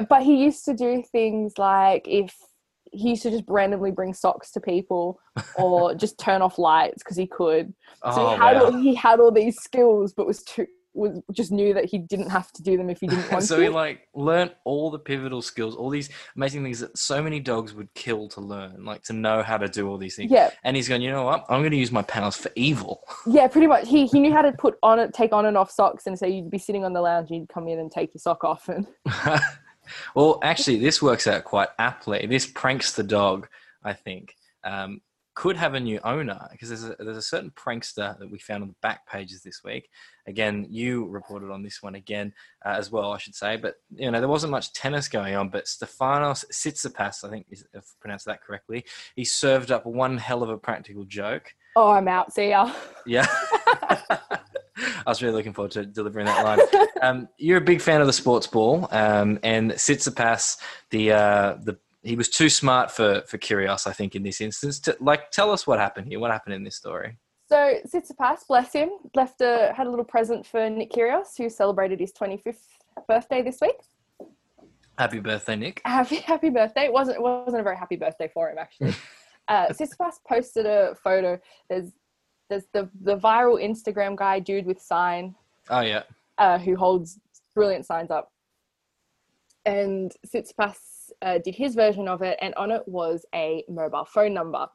[0.10, 2.36] but he used to do things like if
[2.92, 5.20] he used to just randomly bring socks to people
[5.58, 7.74] or just turn off lights because he could
[8.04, 10.68] so Oh he, had all, he had all these skills but was too
[10.98, 13.56] was just knew that he didn't have to do them if he didn't want so
[13.56, 17.22] to So he like learnt all the pivotal skills, all these amazing things that so
[17.22, 20.32] many dogs would kill to learn, like to know how to do all these things.
[20.32, 21.46] yeah And he's going, you know what?
[21.50, 23.04] I'm going to use my powers for evil.
[23.28, 25.72] yeah pretty much he he knew how to put on it take on and off
[25.72, 28.14] socks and so you'd be sitting on the lounge and you'd come in and take
[28.14, 28.88] your sock off and
[30.16, 32.26] well, actually, this works out quite aptly.
[32.26, 33.48] This pranks the dog,
[33.84, 35.02] I think, um,
[35.38, 38.64] could have a new owner because there's a, there's a certain prankster that we found
[38.64, 39.88] on the back pages this week.
[40.26, 42.34] Again, you reported on this one again
[42.66, 43.56] uh, as well, I should say.
[43.56, 45.50] But you know, there wasn't much tennis going on.
[45.50, 48.84] But Stefanos Tsitsipas, I think, is, if I pronounced that correctly,
[49.16, 51.54] he served up one hell of a practical joke.
[51.76, 52.74] oh i'm out see ya
[53.06, 53.28] Yeah.
[55.06, 56.88] I was really looking forward to delivering that line.
[57.02, 60.58] Um, you're a big fan of the sports ball, um, and Tsitsipas,
[60.90, 64.80] the uh, the he was too smart for for Kyrgios, I think, in this instance.
[64.82, 66.20] To, like, tell us what happened here.
[66.20, 67.18] What happened in this story?
[67.50, 72.00] So Tsitsipas, bless him, left a had a little present for Nick Kyrgios, who celebrated
[72.00, 72.56] his 25th
[73.08, 73.78] birthday this week.
[74.98, 75.82] Happy birthday, Nick.
[75.86, 76.86] Happy happy birthday!
[76.86, 78.96] It wasn't it wasn't a very happy birthday for him actually.
[79.48, 81.40] uh, Tsitsipas posted a photo.
[81.70, 81.92] There's
[82.50, 85.36] there's the the viral Instagram guy dude with sign
[85.70, 86.04] Oh yeah.
[86.38, 87.20] uh, who holds
[87.56, 88.32] brilliant signs up,
[89.68, 90.78] and Tsitsipas
[91.22, 94.66] uh, did his version of it, and on it was a mobile phone number,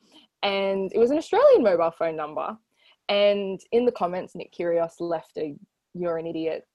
[0.43, 2.57] and it was an Australian mobile phone number.
[3.09, 5.55] And in the comments, Nick Kyrgios left a
[5.95, 6.67] "You're an idiot."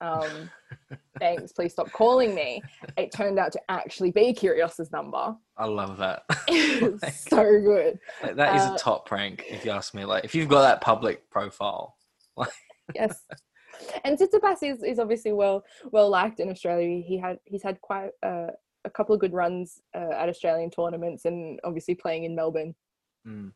[0.00, 0.50] Um,
[1.18, 2.62] thanks, please stop calling me.
[2.98, 5.34] It turned out to actually be Kyrgios's number.
[5.56, 6.24] I love that.
[6.82, 7.98] Was so good.
[8.22, 10.04] Like, that is Uh, a top prank, if you ask me.
[10.04, 11.96] Like, if you've got that public profile,
[12.94, 13.22] yes.
[14.04, 17.02] And Tsitsipas is, is obviously well well liked in Australia.
[17.02, 18.48] He had he's had quite uh,
[18.84, 22.74] a couple of good runs uh, at Australian tournaments, and obviously playing in Melbourne
[23.26, 23.50] Mm.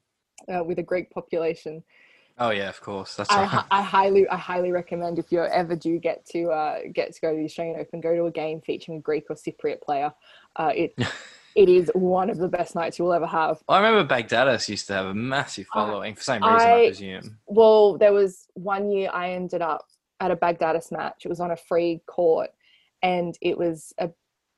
[0.53, 1.85] uh, with a Greek population.
[2.39, 3.15] oh yeah, of course.
[3.15, 3.65] That's I, right.
[3.71, 7.31] I highly I highly recommend if you ever do get to uh, get to go
[7.33, 10.13] to the Australian Open, go to a game featuring a Greek or Cypriot player.
[10.57, 10.95] Uh, it
[11.55, 13.63] it is one of the best nights you will ever have.
[13.69, 16.75] I remember Baghdadis used to have a massive Uh, following for the same reason, I,
[16.83, 17.39] I- presume.
[17.47, 19.87] Well, there was one year I ended up
[20.21, 21.23] at a Baghdadis match.
[21.25, 22.51] It was on a free court,
[23.03, 23.93] and it was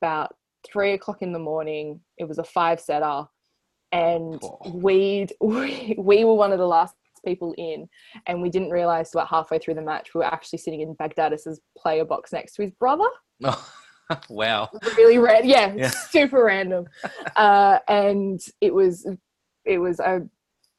[0.01, 0.35] about
[0.65, 1.99] three o'clock in the morning.
[2.17, 3.25] It was a five setter,
[3.91, 4.59] and Oh.
[4.73, 6.95] we'd, we we were one of the last
[7.25, 7.87] people in,
[8.27, 11.61] and we didn't realize about halfway through the match we were actually sitting in Baghdadis's
[11.77, 13.07] player box next to his brother.
[13.43, 13.65] Oh,
[14.29, 14.69] wow.
[14.97, 15.89] Really random, yeah, Yeah.
[15.89, 16.85] super random.
[17.35, 19.07] Uh, and it was
[19.65, 20.21] it was a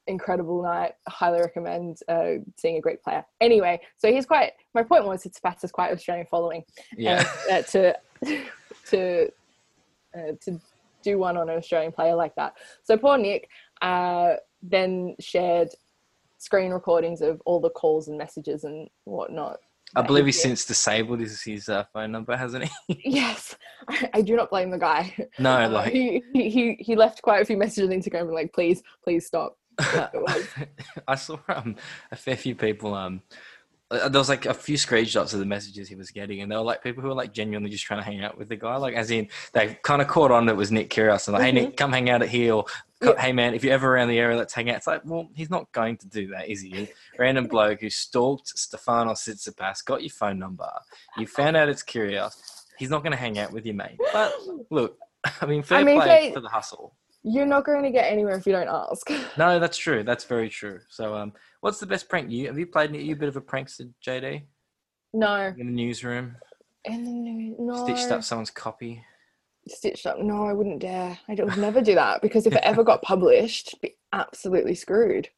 [0.07, 0.93] incredible night.
[1.09, 3.25] Highly recommend uh, seeing a great player.
[3.41, 4.53] Anyway, so he's quite.
[4.75, 6.65] My point was, Tsitsipas is quite Australian following,
[6.97, 7.25] Yeah.
[7.51, 7.95] and, uh, to
[8.91, 9.29] to
[10.17, 10.61] uh, to
[11.03, 12.55] do one on an Australian player like that.
[12.83, 13.49] So poor Nick
[13.83, 15.69] uh, then shared
[16.39, 19.59] screen recordings of all the calls and messages and whatnot.
[19.97, 23.01] I believe he's since disabled his, his uh, phone number, hasn't he?
[23.05, 23.55] Yes,
[23.89, 25.15] I, I do not blame the guy.
[25.39, 28.33] No, Uh, like he, he he he left quite a few messages on Instagram and
[28.35, 29.57] like, please, please stop.
[31.09, 31.77] I saw um,
[32.11, 32.95] a fair few people.
[32.95, 33.23] Um,
[33.91, 36.57] uh, there was like a few screenshots of the messages he was getting, and they
[36.57, 38.77] were like people who were like genuinely just trying to hang out with the guy.
[38.77, 41.43] Like, as in, they kind of caught on that it was Nick Kyrgios and like,
[41.43, 41.45] Mhm.
[41.45, 42.65] hey Nick, come hang out at here, or
[43.19, 44.77] hey man, if you're ever around the area, let's hang out.
[44.77, 46.89] It's like, well, he's not going to do that, is he?
[47.19, 50.69] Random bloke who stalked Stefano Tsitsipas, got your phone number,
[51.19, 52.37] you found out it's Kyrgios.
[52.79, 53.99] He's not going to hang out with you, mate.
[54.13, 54.33] But
[54.71, 54.99] look,
[55.41, 56.95] I mean, fair I mean, play they- for the hustle.
[57.27, 59.11] You're not going to get anywhere if you don't ask.
[59.39, 60.03] No, that's true.
[60.05, 60.81] That's very true.
[60.91, 62.93] So, um, what's the best prank you have you played?
[62.93, 64.43] Are you a bit of a prankster, JD?
[65.15, 65.53] no.
[65.57, 66.37] In the newsroom,
[66.85, 67.85] In the news, no.
[67.85, 69.03] stitched up someone's copy.
[69.67, 70.19] Stitched up.
[70.19, 71.19] No, I wouldn't dare.
[71.29, 75.29] I would never do that because if it ever got published, I'd be absolutely screwed.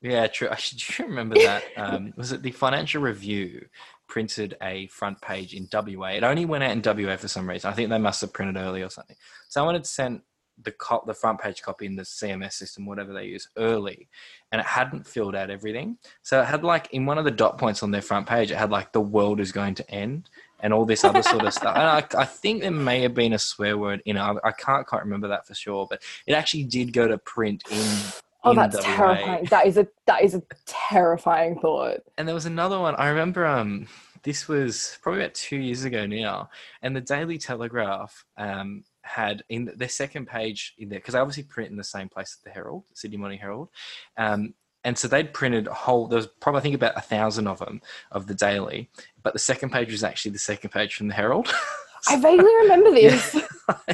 [0.00, 0.48] Yeah, true.
[0.50, 1.64] I should do you remember that.
[1.76, 3.66] Um, was it the Financial Review
[4.08, 6.08] printed a front page in WA?
[6.12, 7.70] It only went out in WA for some reason.
[7.70, 9.16] I think they must have printed early or something.
[9.50, 10.22] Someone had sent
[10.62, 14.08] the cop, the front page copy in the CMS system, whatever they use, early,
[14.52, 15.98] and it hadn't filled out everything.
[16.22, 18.56] So it had like in one of the dot points on their front page, it
[18.56, 20.28] had like the world is going to end
[20.62, 21.76] and all this other sort of stuff.
[21.76, 24.20] And I, I think there may have been a swear word in it.
[24.20, 27.62] I, I can't quite remember that for sure, but it actually did go to print
[27.70, 27.96] in.
[28.42, 28.82] Oh, that's WA.
[28.82, 29.44] terrifying.
[29.46, 32.00] That is a that is a terrifying thought.
[32.16, 32.94] And there was another one.
[32.96, 33.86] I remember um
[34.22, 36.50] this was probably about two years ago now,
[36.82, 38.84] and the Daily Telegraph um
[39.14, 42.36] had in their second page in there because I obviously print in the same place
[42.38, 43.68] as the Herald, Sydney Morning Herald,
[44.16, 44.54] um.
[44.82, 46.06] And so they'd printed a whole.
[46.06, 47.82] There was probably I think about a thousand of them
[48.12, 48.88] of the Daily,
[49.22, 51.52] but the second page was actually the second page from the Herald.
[52.08, 53.36] I vaguely remember this.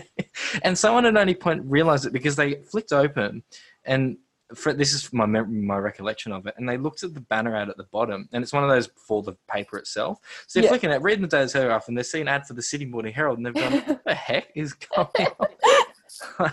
[0.62, 3.42] and someone had only point realized it because they flicked open
[3.84, 4.18] and
[4.54, 7.68] for, this is my my recollection of it and they looked at the banner ad
[7.68, 10.68] at the bottom and it's one of those for the paper itself so they're Yeah.
[10.70, 13.12] flicking it reading the Daily Telegraph and they see an ad for the Sydney Morning
[13.12, 15.08] Herald and they've gone what the heck is going
[16.40, 16.50] on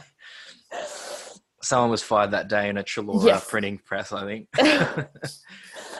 [1.62, 3.50] someone was fired that day in a Chullora Yes.
[3.50, 4.48] printing press I think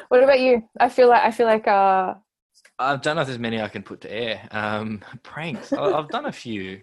[0.10, 0.68] what about you?
[0.80, 2.16] I feel like I feel like uh
[2.80, 4.48] I don't know if there's many I can put to air.
[4.50, 5.72] Um, pranks.
[5.72, 6.82] I've done a few.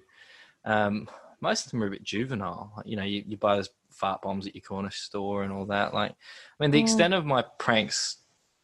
[0.65, 1.09] Um,
[1.41, 2.81] most of them are a bit juvenile.
[2.87, 5.95] You know, you, you buy those fart bombs at your corner store and all that.
[5.95, 6.15] Like, I
[6.63, 6.83] mean, the Mm.
[6.83, 8.19] extent of my pranks,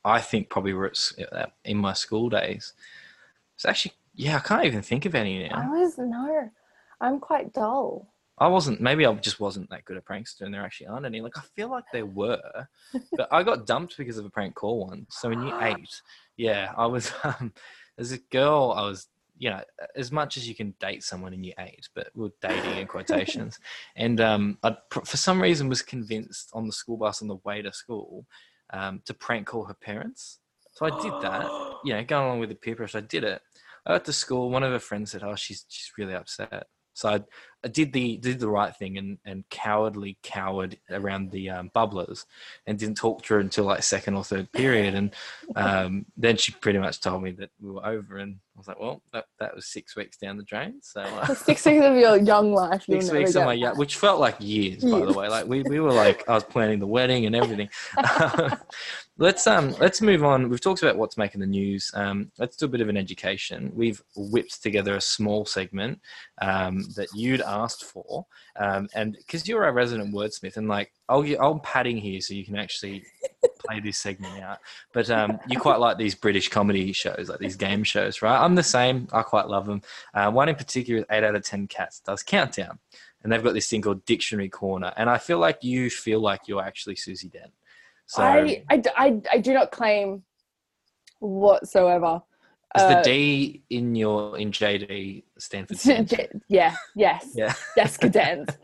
[0.04, 2.72] I think probably were at, uh, in my school days.
[3.54, 5.62] It's actually, yeah, I can't even think of any now.
[5.62, 6.50] I was no.
[7.00, 8.08] I'm quite dull.
[8.38, 8.80] I wasn't.
[8.80, 11.20] Maybe I just wasn't that good a prankster, and there actually aren't any.
[11.22, 12.68] Like, I feel like there were,
[13.16, 15.16] but I got dumped because of a prank call once.
[15.18, 16.00] So in year eight,
[16.36, 17.12] yeah, I was.
[17.24, 17.52] Um,
[17.96, 19.08] there's a girl I was.
[19.38, 19.60] You know,
[19.94, 23.58] as much as you can date someone in year eight, but we're dating in quotations.
[23.96, 27.62] and um, I, for some reason, was convinced on the school bus on the way
[27.62, 28.26] to school
[28.72, 30.40] um, to prank call her parents.
[30.72, 31.48] So I did that.
[31.84, 33.40] You know, going along with the peer pressure, I did it.
[33.86, 34.50] I got to school.
[34.50, 36.66] One of her friends said, "Oh, she's she's really upset."
[36.96, 37.20] So I,
[37.62, 42.24] I did the did the right thing and and cowardly cowered around the um, bubblers
[42.66, 44.94] and didn't talk to her until like second or third period.
[44.94, 45.14] And
[45.56, 48.80] um, then she pretty much told me that we were over, and I was like,
[48.80, 51.02] "Well, that, that was six weeks down the drain." So.
[51.02, 52.84] Uh, Six weeks of your young life.
[52.84, 55.28] Six weeks of my yeah, which felt like years, by the way.
[55.28, 57.68] Like we, we were like I was planning the wedding and everything.
[59.18, 60.48] let's um let's move on.
[60.48, 61.90] We've talked about what's making the news.
[61.94, 63.72] Um, let's do a bit of an education.
[63.74, 66.00] We've whipped together a small segment
[66.40, 68.26] um, that you'd asked for,
[68.58, 72.44] um, and because you're our resident wordsmith, and like I'll I'm padding here so you
[72.44, 73.04] can actually
[73.66, 74.58] play this segment out.
[74.92, 78.38] But um, you quite like these British comedy shows, like these game shows, right?
[78.38, 79.08] I'm the same.
[79.12, 79.82] I quite love them.
[80.14, 82.78] Uh, one in particular is Eight Out of Ten Cats does Countdown,
[83.22, 86.42] and they've got this thing called Dictionary Corner, and I feel like you feel like
[86.46, 87.52] you're actually Susie Dent.
[88.06, 90.22] So I, I, I, I do not claim
[91.18, 92.22] whatsoever.
[92.76, 95.78] is the Uh, D in your in JD Stanford?
[95.80, 96.42] for Dent?
[96.48, 97.52] yeah, yes, Yeah.
[97.76, 98.56] Descadent.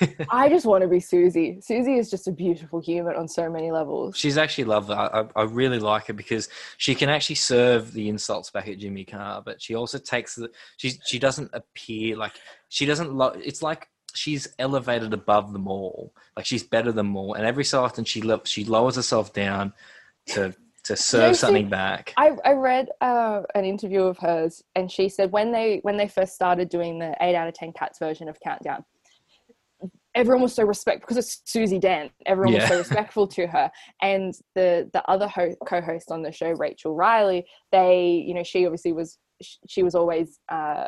[0.30, 1.58] I just want to be Susie.
[1.60, 4.16] Susie is just a beautiful human on so many levels.
[4.16, 4.94] She's actually lovely.
[4.94, 9.04] I, I, really like her because she can actually serve the insults back at Jimmy
[9.04, 10.50] Carr, but she also takes the.
[10.76, 12.32] She she doesn't appear like
[12.68, 13.14] she doesn't.
[13.14, 16.12] Lo- it's like she's elevated above them all.
[16.36, 19.32] Like she's better than them all, and every so often she lo- she lowers herself
[19.32, 19.72] down
[20.28, 20.54] to
[20.84, 22.14] to serve something back.
[22.16, 26.08] I, I read uh, an interview of hers, and she said when they when they
[26.08, 28.84] first started doing the eight out of ten cats version of Countdown,
[30.14, 32.12] everyone was so respectful because it's Susie Dent.
[32.24, 36.50] Everyone was so respectful to her, and the the other ho- co-host on the show,
[36.52, 40.86] Rachel Riley, they you know she obviously was sh- she was always uh,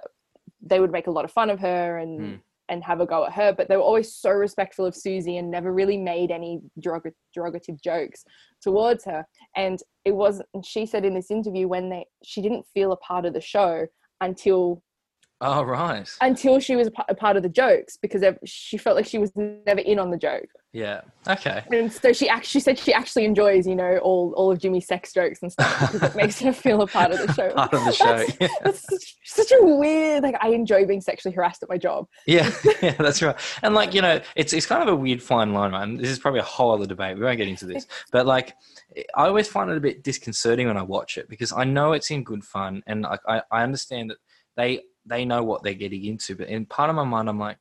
[0.63, 2.21] they would make a lot of fun of her and.
[2.21, 2.35] Hmm.
[2.69, 5.51] And have a go at her, but they were always so respectful of Susie and
[5.51, 8.25] never really made any derog- derogative jokes
[8.61, 9.25] towards her.
[9.57, 13.25] And it wasn't she said in this interview when they she didn't feel a part
[13.25, 13.87] of the show
[14.21, 14.83] until
[15.41, 16.09] Oh right.
[16.21, 19.81] until she was a part of the jokes because she felt like she was never
[19.81, 20.49] in on the joke.
[20.73, 21.01] Yeah.
[21.27, 21.63] Okay.
[21.73, 25.13] And so she actually said she actually enjoys, you know, all, all of Jimmy's sex
[25.13, 27.51] jokes and stuff because it makes her feel a part of the show.
[27.55, 28.25] Part of the show.
[28.39, 32.07] That's, that's such, such a weird, like, I enjoy being sexually harassed at my job.
[32.27, 32.51] Yeah,
[32.83, 33.37] yeah, that's right.
[33.63, 35.83] And like you know, it's it's kind of a weird fine line, right?
[35.83, 37.17] And this is probably a whole other debate.
[37.17, 38.55] We won't get into this, but like,
[39.17, 42.11] I always find it a bit disconcerting when I watch it because I know it's
[42.11, 44.19] in good fun, and like I, I understand that
[44.57, 47.59] they they know what they're getting into, but in part of my mind, I'm like,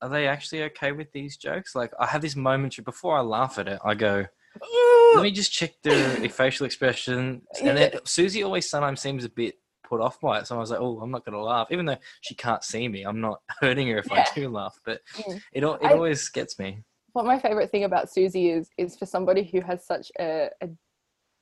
[0.00, 1.74] are they actually okay with these jokes?
[1.74, 4.24] Like, I have this moment before I laugh at it, I go,
[5.14, 9.54] let me just check the facial expression, and then Susie always sometimes seems a bit
[9.88, 10.46] put off by it.
[10.46, 12.88] So I was like, oh, I'm not going to laugh, even though she can't see
[12.88, 13.04] me.
[13.04, 14.24] I'm not hurting her if Yeah.
[14.28, 15.40] I do laugh, but Mm.
[15.52, 16.82] it it I- always gets me.
[17.12, 20.68] what my favorite thing about Susie is is for somebody who has such a, a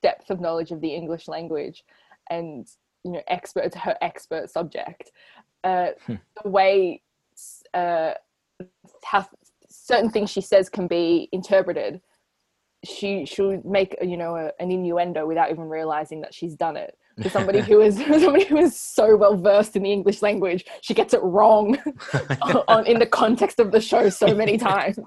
[0.03, 1.83] depth of knowledge of the English language
[2.31, 2.67] and
[3.05, 5.11] you know expert her expert subject
[5.65, 6.15] uh, Hmm.
[6.43, 7.03] the way
[7.75, 8.13] uh,
[9.05, 9.27] how
[9.69, 12.01] certain things she says can be interpreted
[12.85, 16.97] she she'll make you know a, an innuendo without even realizing that she's done it
[17.23, 20.95] for somebody who is somebody who is so well versed in the English language she
[20.95, 21.77] gets it wrong
[22.69, 24.99] on, in the context of the show so many times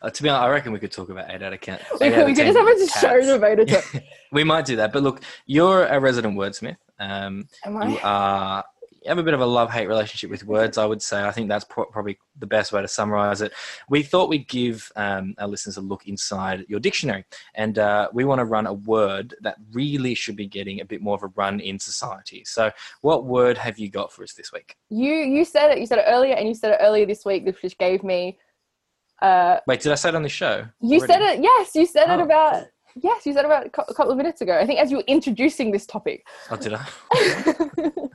[0.00, 1.78] Uh, to be honest, I reckon we could talk about eight out of ten.
[2.00, 4.04] we could, we could 10 just have a show devoted to it.
[4.32, 6.76] We might do that, but look, you're a resident wordsmith.
[6.98, 8.00] Um, Am you I?
[8.02, 8.71] are you
[9.06, 10.78] have a bit of a love-hate relationship with words.
[10.78, 11.22] I would say.
[11.22, 13.52] I think that's pro- probably the best way to summarize it.
[13.88, 17.24] We thought we'd give um, our listeners a look inside your dictionary,
[17.54, 21.02] and uh, we want to run a word that really should be getting a bit
[21.02, 22.44] more of a run in society.
[22.44, 24.76] So, what word have you got for us this week?
[24.90, 25.78] You you said it.
[25.78, 28.38] You said it earlier, and you said it earlier this week, which gave me.
[29.20, 30.66] Uh, Wait, did I say it on the show?
[30.80, 31.12] you already?
[31.12, 31.42] said it.
[31.42, 32.24] Yes, you said it Oh.
[32.24, 32.66] about.
[32.96, 34.58] Yes, you said about a a couple of minutes ago.
[34.58, 36.84] I think as you were introducing this topic, Oh, did I?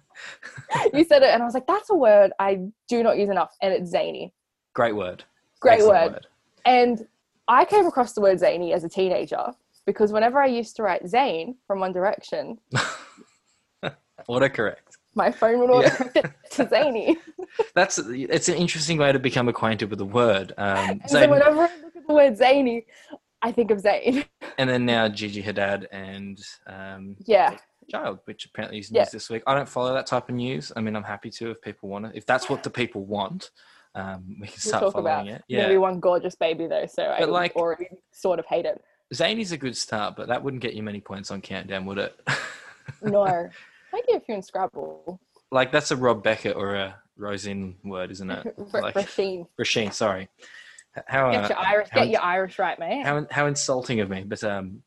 [0.93, 2.59] you said it, and I was like, "That's a word I
[2.89, 4.34] do not use enough," and it's zany.
[4.74, 5.24] Great word.
[5.59, 6.28] Great Excellent word.
[6.65, 7.07] And
[7.47, 9.53] I came across the word zany as a teenager
[9.86, 12.57] because whenever I used to write Zayn from One Direction,
[14.30, 14.97] Autocorrect.
[15.15, 15.89] my phone would Yeah.
[15.89, 17.18] autocorrect it to zany.
[17.76, 20.53] That's it's an interesting way to become acquainted with the word.
[20.57, 22.86] Um, And so, whenever I look at the word zany,
[23.41, 24.26] I think of Zayn.
[24.57, 27.55] and then now Gigi Hadid and um, Yeah.
[27.90, 29.02] Child, which apparently is Yeah.
[29.04, 29.44] news this week.
[29.48, 30.72] I don't follow that type of news.
[30.76, 32.12] I mean, I'm happy to if people want it.
[32.16, 33.52] If that's what the people want,
[33.96, 35.44] um, we can We'll start talk following about it.
[35.50, 38.84] maybe Yeah, one gorgeous baby though, so I like- already sort of hate it.
[39.14, 42.20] Zany's a good start, but that wouldn't get you many points on Countdown, would it?
[43.02, 43.24] No.
[43.26, 45.20] I give a few in Scrabble.
[45.52, 48.56] like that's a Rob Beckett or a Rosin word, isn't it?
[48.74, 49.48] R- Like Roisin.
[49.60, 50.30] Roisin, sorry.
[51.06, 53.06] How Get uh, your Irish how- get your Irish right, mate.
[53.06, 54.82] how how insulting of me but um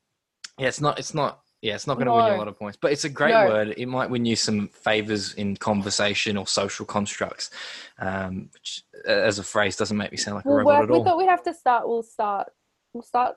[0.59, 2.59] yeah it's not it's not yeah it's not going to win you a lot of
[2.59, 3.47] points but it's a great No.
[3.47, 7.51] word it might win you some favors in conversation or social constructs
[7.99, 10.91] um which uh, as a phrase doesn't make me sound like a we'll robot work
[10.91, 12.49] at we thought we'd have to start we'll start
[12.93, 13.37] we'll start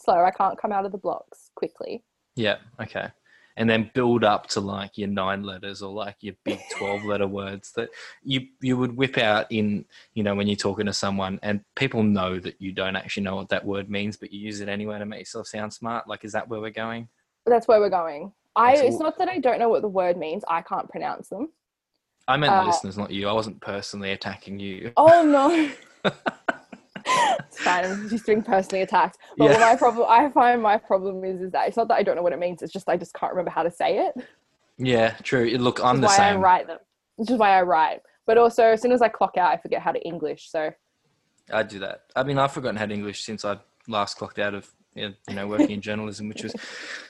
[0.00, 0.22] slow.
[0.24, 2.04] I can't come out of the blocks quickly.
[2.36, 3.08] yeah okay
[3.56, 7.26] and then build up to like your nine letters or like your big 12 letter
[7.26, 7.88] words that
[8.22, 9.84] you you would whip out in
[10.14, 13.34] you know when you're talking to someone and people know that you don't actually know
[13.36, 16.24] what that word means but you use it anyway to make yourself sound smart like
[16.24, 17.08] is that where we're going
[17.48, 18.32] that's where we're going.
[18.56, 21.50] I it's not that I don't know what the word means, I can't pronounce them.
[22.26, 25.70] i meant the Uh, listeners not you i wasn't personally attacking you Oh no.
[27.06, 27.84] it's fine.
[27.84, 29.18] I'm just being personally attacked.
[29.38, 29.52] But Yeah.
[29.52, 32.16] what my problem, I find my problem is, is that it's not that I don't
[32.16, 32.62] know what it means.
[32.62, 34.14] It's just I just can't remember how to say it.
[34.76, 35.44] Yeah, true.
[35.58, 36.36] Look, I'm the why same.
[36.36, 36.78] I write them.
[37.16, 38.00] Which is why I write.
[38.26, 40.50] But also, as soon as I clock out, I forget how to English.
[40.50, 40.70] So
[41.52, 42.02] I do that.
[42.14, 45.46] I mean, I've forgotten how to English since I last clocked out of you know
[45.46, 46.54] working in journalism, which was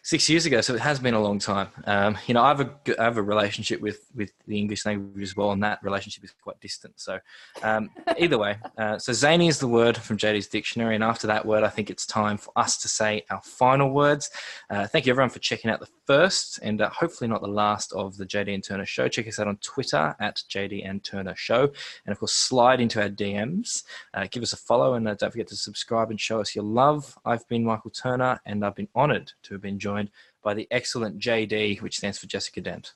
[0.03, 0.61] six years ago.
[0.61, 1.69] So it has been a long time.
[1.85, 5.23] Um, you know, I have a I have a relationship with with the English language
[5.23, 6.95] as well, and that relationship is quite distant.
[7.01, 7.19] So
[7.63, 11.45] um, either way, uh, so zany is the word from JD's dictionary, and after that
[11.45, 14.31] word, I think it's time for us to say our final words.
[14.71, 17.93] Uh, thank you everyone for checking out the first and uh, hopefully not the last
[17.93, 19.09] of the JD and Turner show.
[19.09, 21.63] Check us out on Twitter at JD and Turner show,
[22.07, 23.85] and of course slide into our DMs.
[24.15, 26.65] Uh, give us a follow and uh, don't forget to subscribe and show us your
[26.65, 27.19] love.
[27.25, 30.11] I've been Michael Turner, and I've been honoured to have been joined
[30.43, 32.95] by the excellent JD, which stands for Jessica Dent.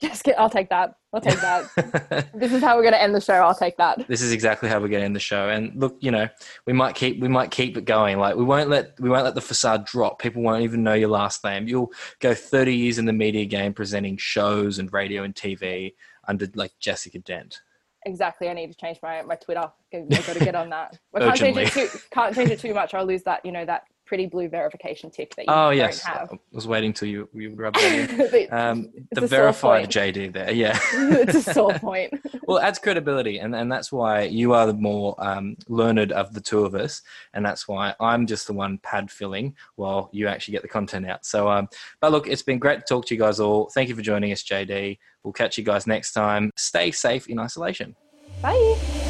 [0.00, 0.38] get.
[0.40, 0.96] I'll take that.
[1.12, 2.28] I'll take that.
[2.34, 3.34] this is how we're going to end the show.
[3.34, 4.08] I'll take that.
[4.08, 5.48] this is exactly how we're going to end the show.
[5.50, 6.28] And look, you know,
[6.66, 8.18] we might keep we might keep it going.
[8.18, 10.20] Like we won't let we won't let the facade drop.
[10.20, 11.68] People won't even know your last name.
[11.68, 15.94] You'll go 30 years in the media game presenting shows and radio and TV
[16.26, 17.60] under like Jessica Dent.
[18.04, 18.48] Exactly.
[18.48, 19.70] I need to change my, my Twitter.
[19.92, 20.98] I've got to get on that.
[21.14, 21.88] I can't change it too.
[22.10, 22.94] Can't change it too much.
[22.94, 23.44] I'll lose that.
[23.44, 26.30] You know that pretty blue verification tick that you Oh don't yes, have.
[26.32, 28.16] I was waiting till you you would rub that in.
[28.16, 29.90] The- Um, the verified.
[29.90, 30.78] JD there, yeah.
[30.92, 32.12] it's a sore point.
[32.46, 36.32] well, it adds credibility, and, and that's why you are the more um, learned of
[36.34, 37.02] the two of us,
[37.34, 41.06] and that's why I'm just the one pad filling while you actually get the content
[41.06, 41.26] out.
[41.26, 41.68] So, um,
[42.00, 43.68] but look, it's been great to talk to you guys all.
[43.74, 44.98] Thank you for joining us, JD.
[45.22, 46.50] We'll catch you guys next time.
[46.56, 47.94] Stay safe in isolation.
[48.40, 49.07] Bye.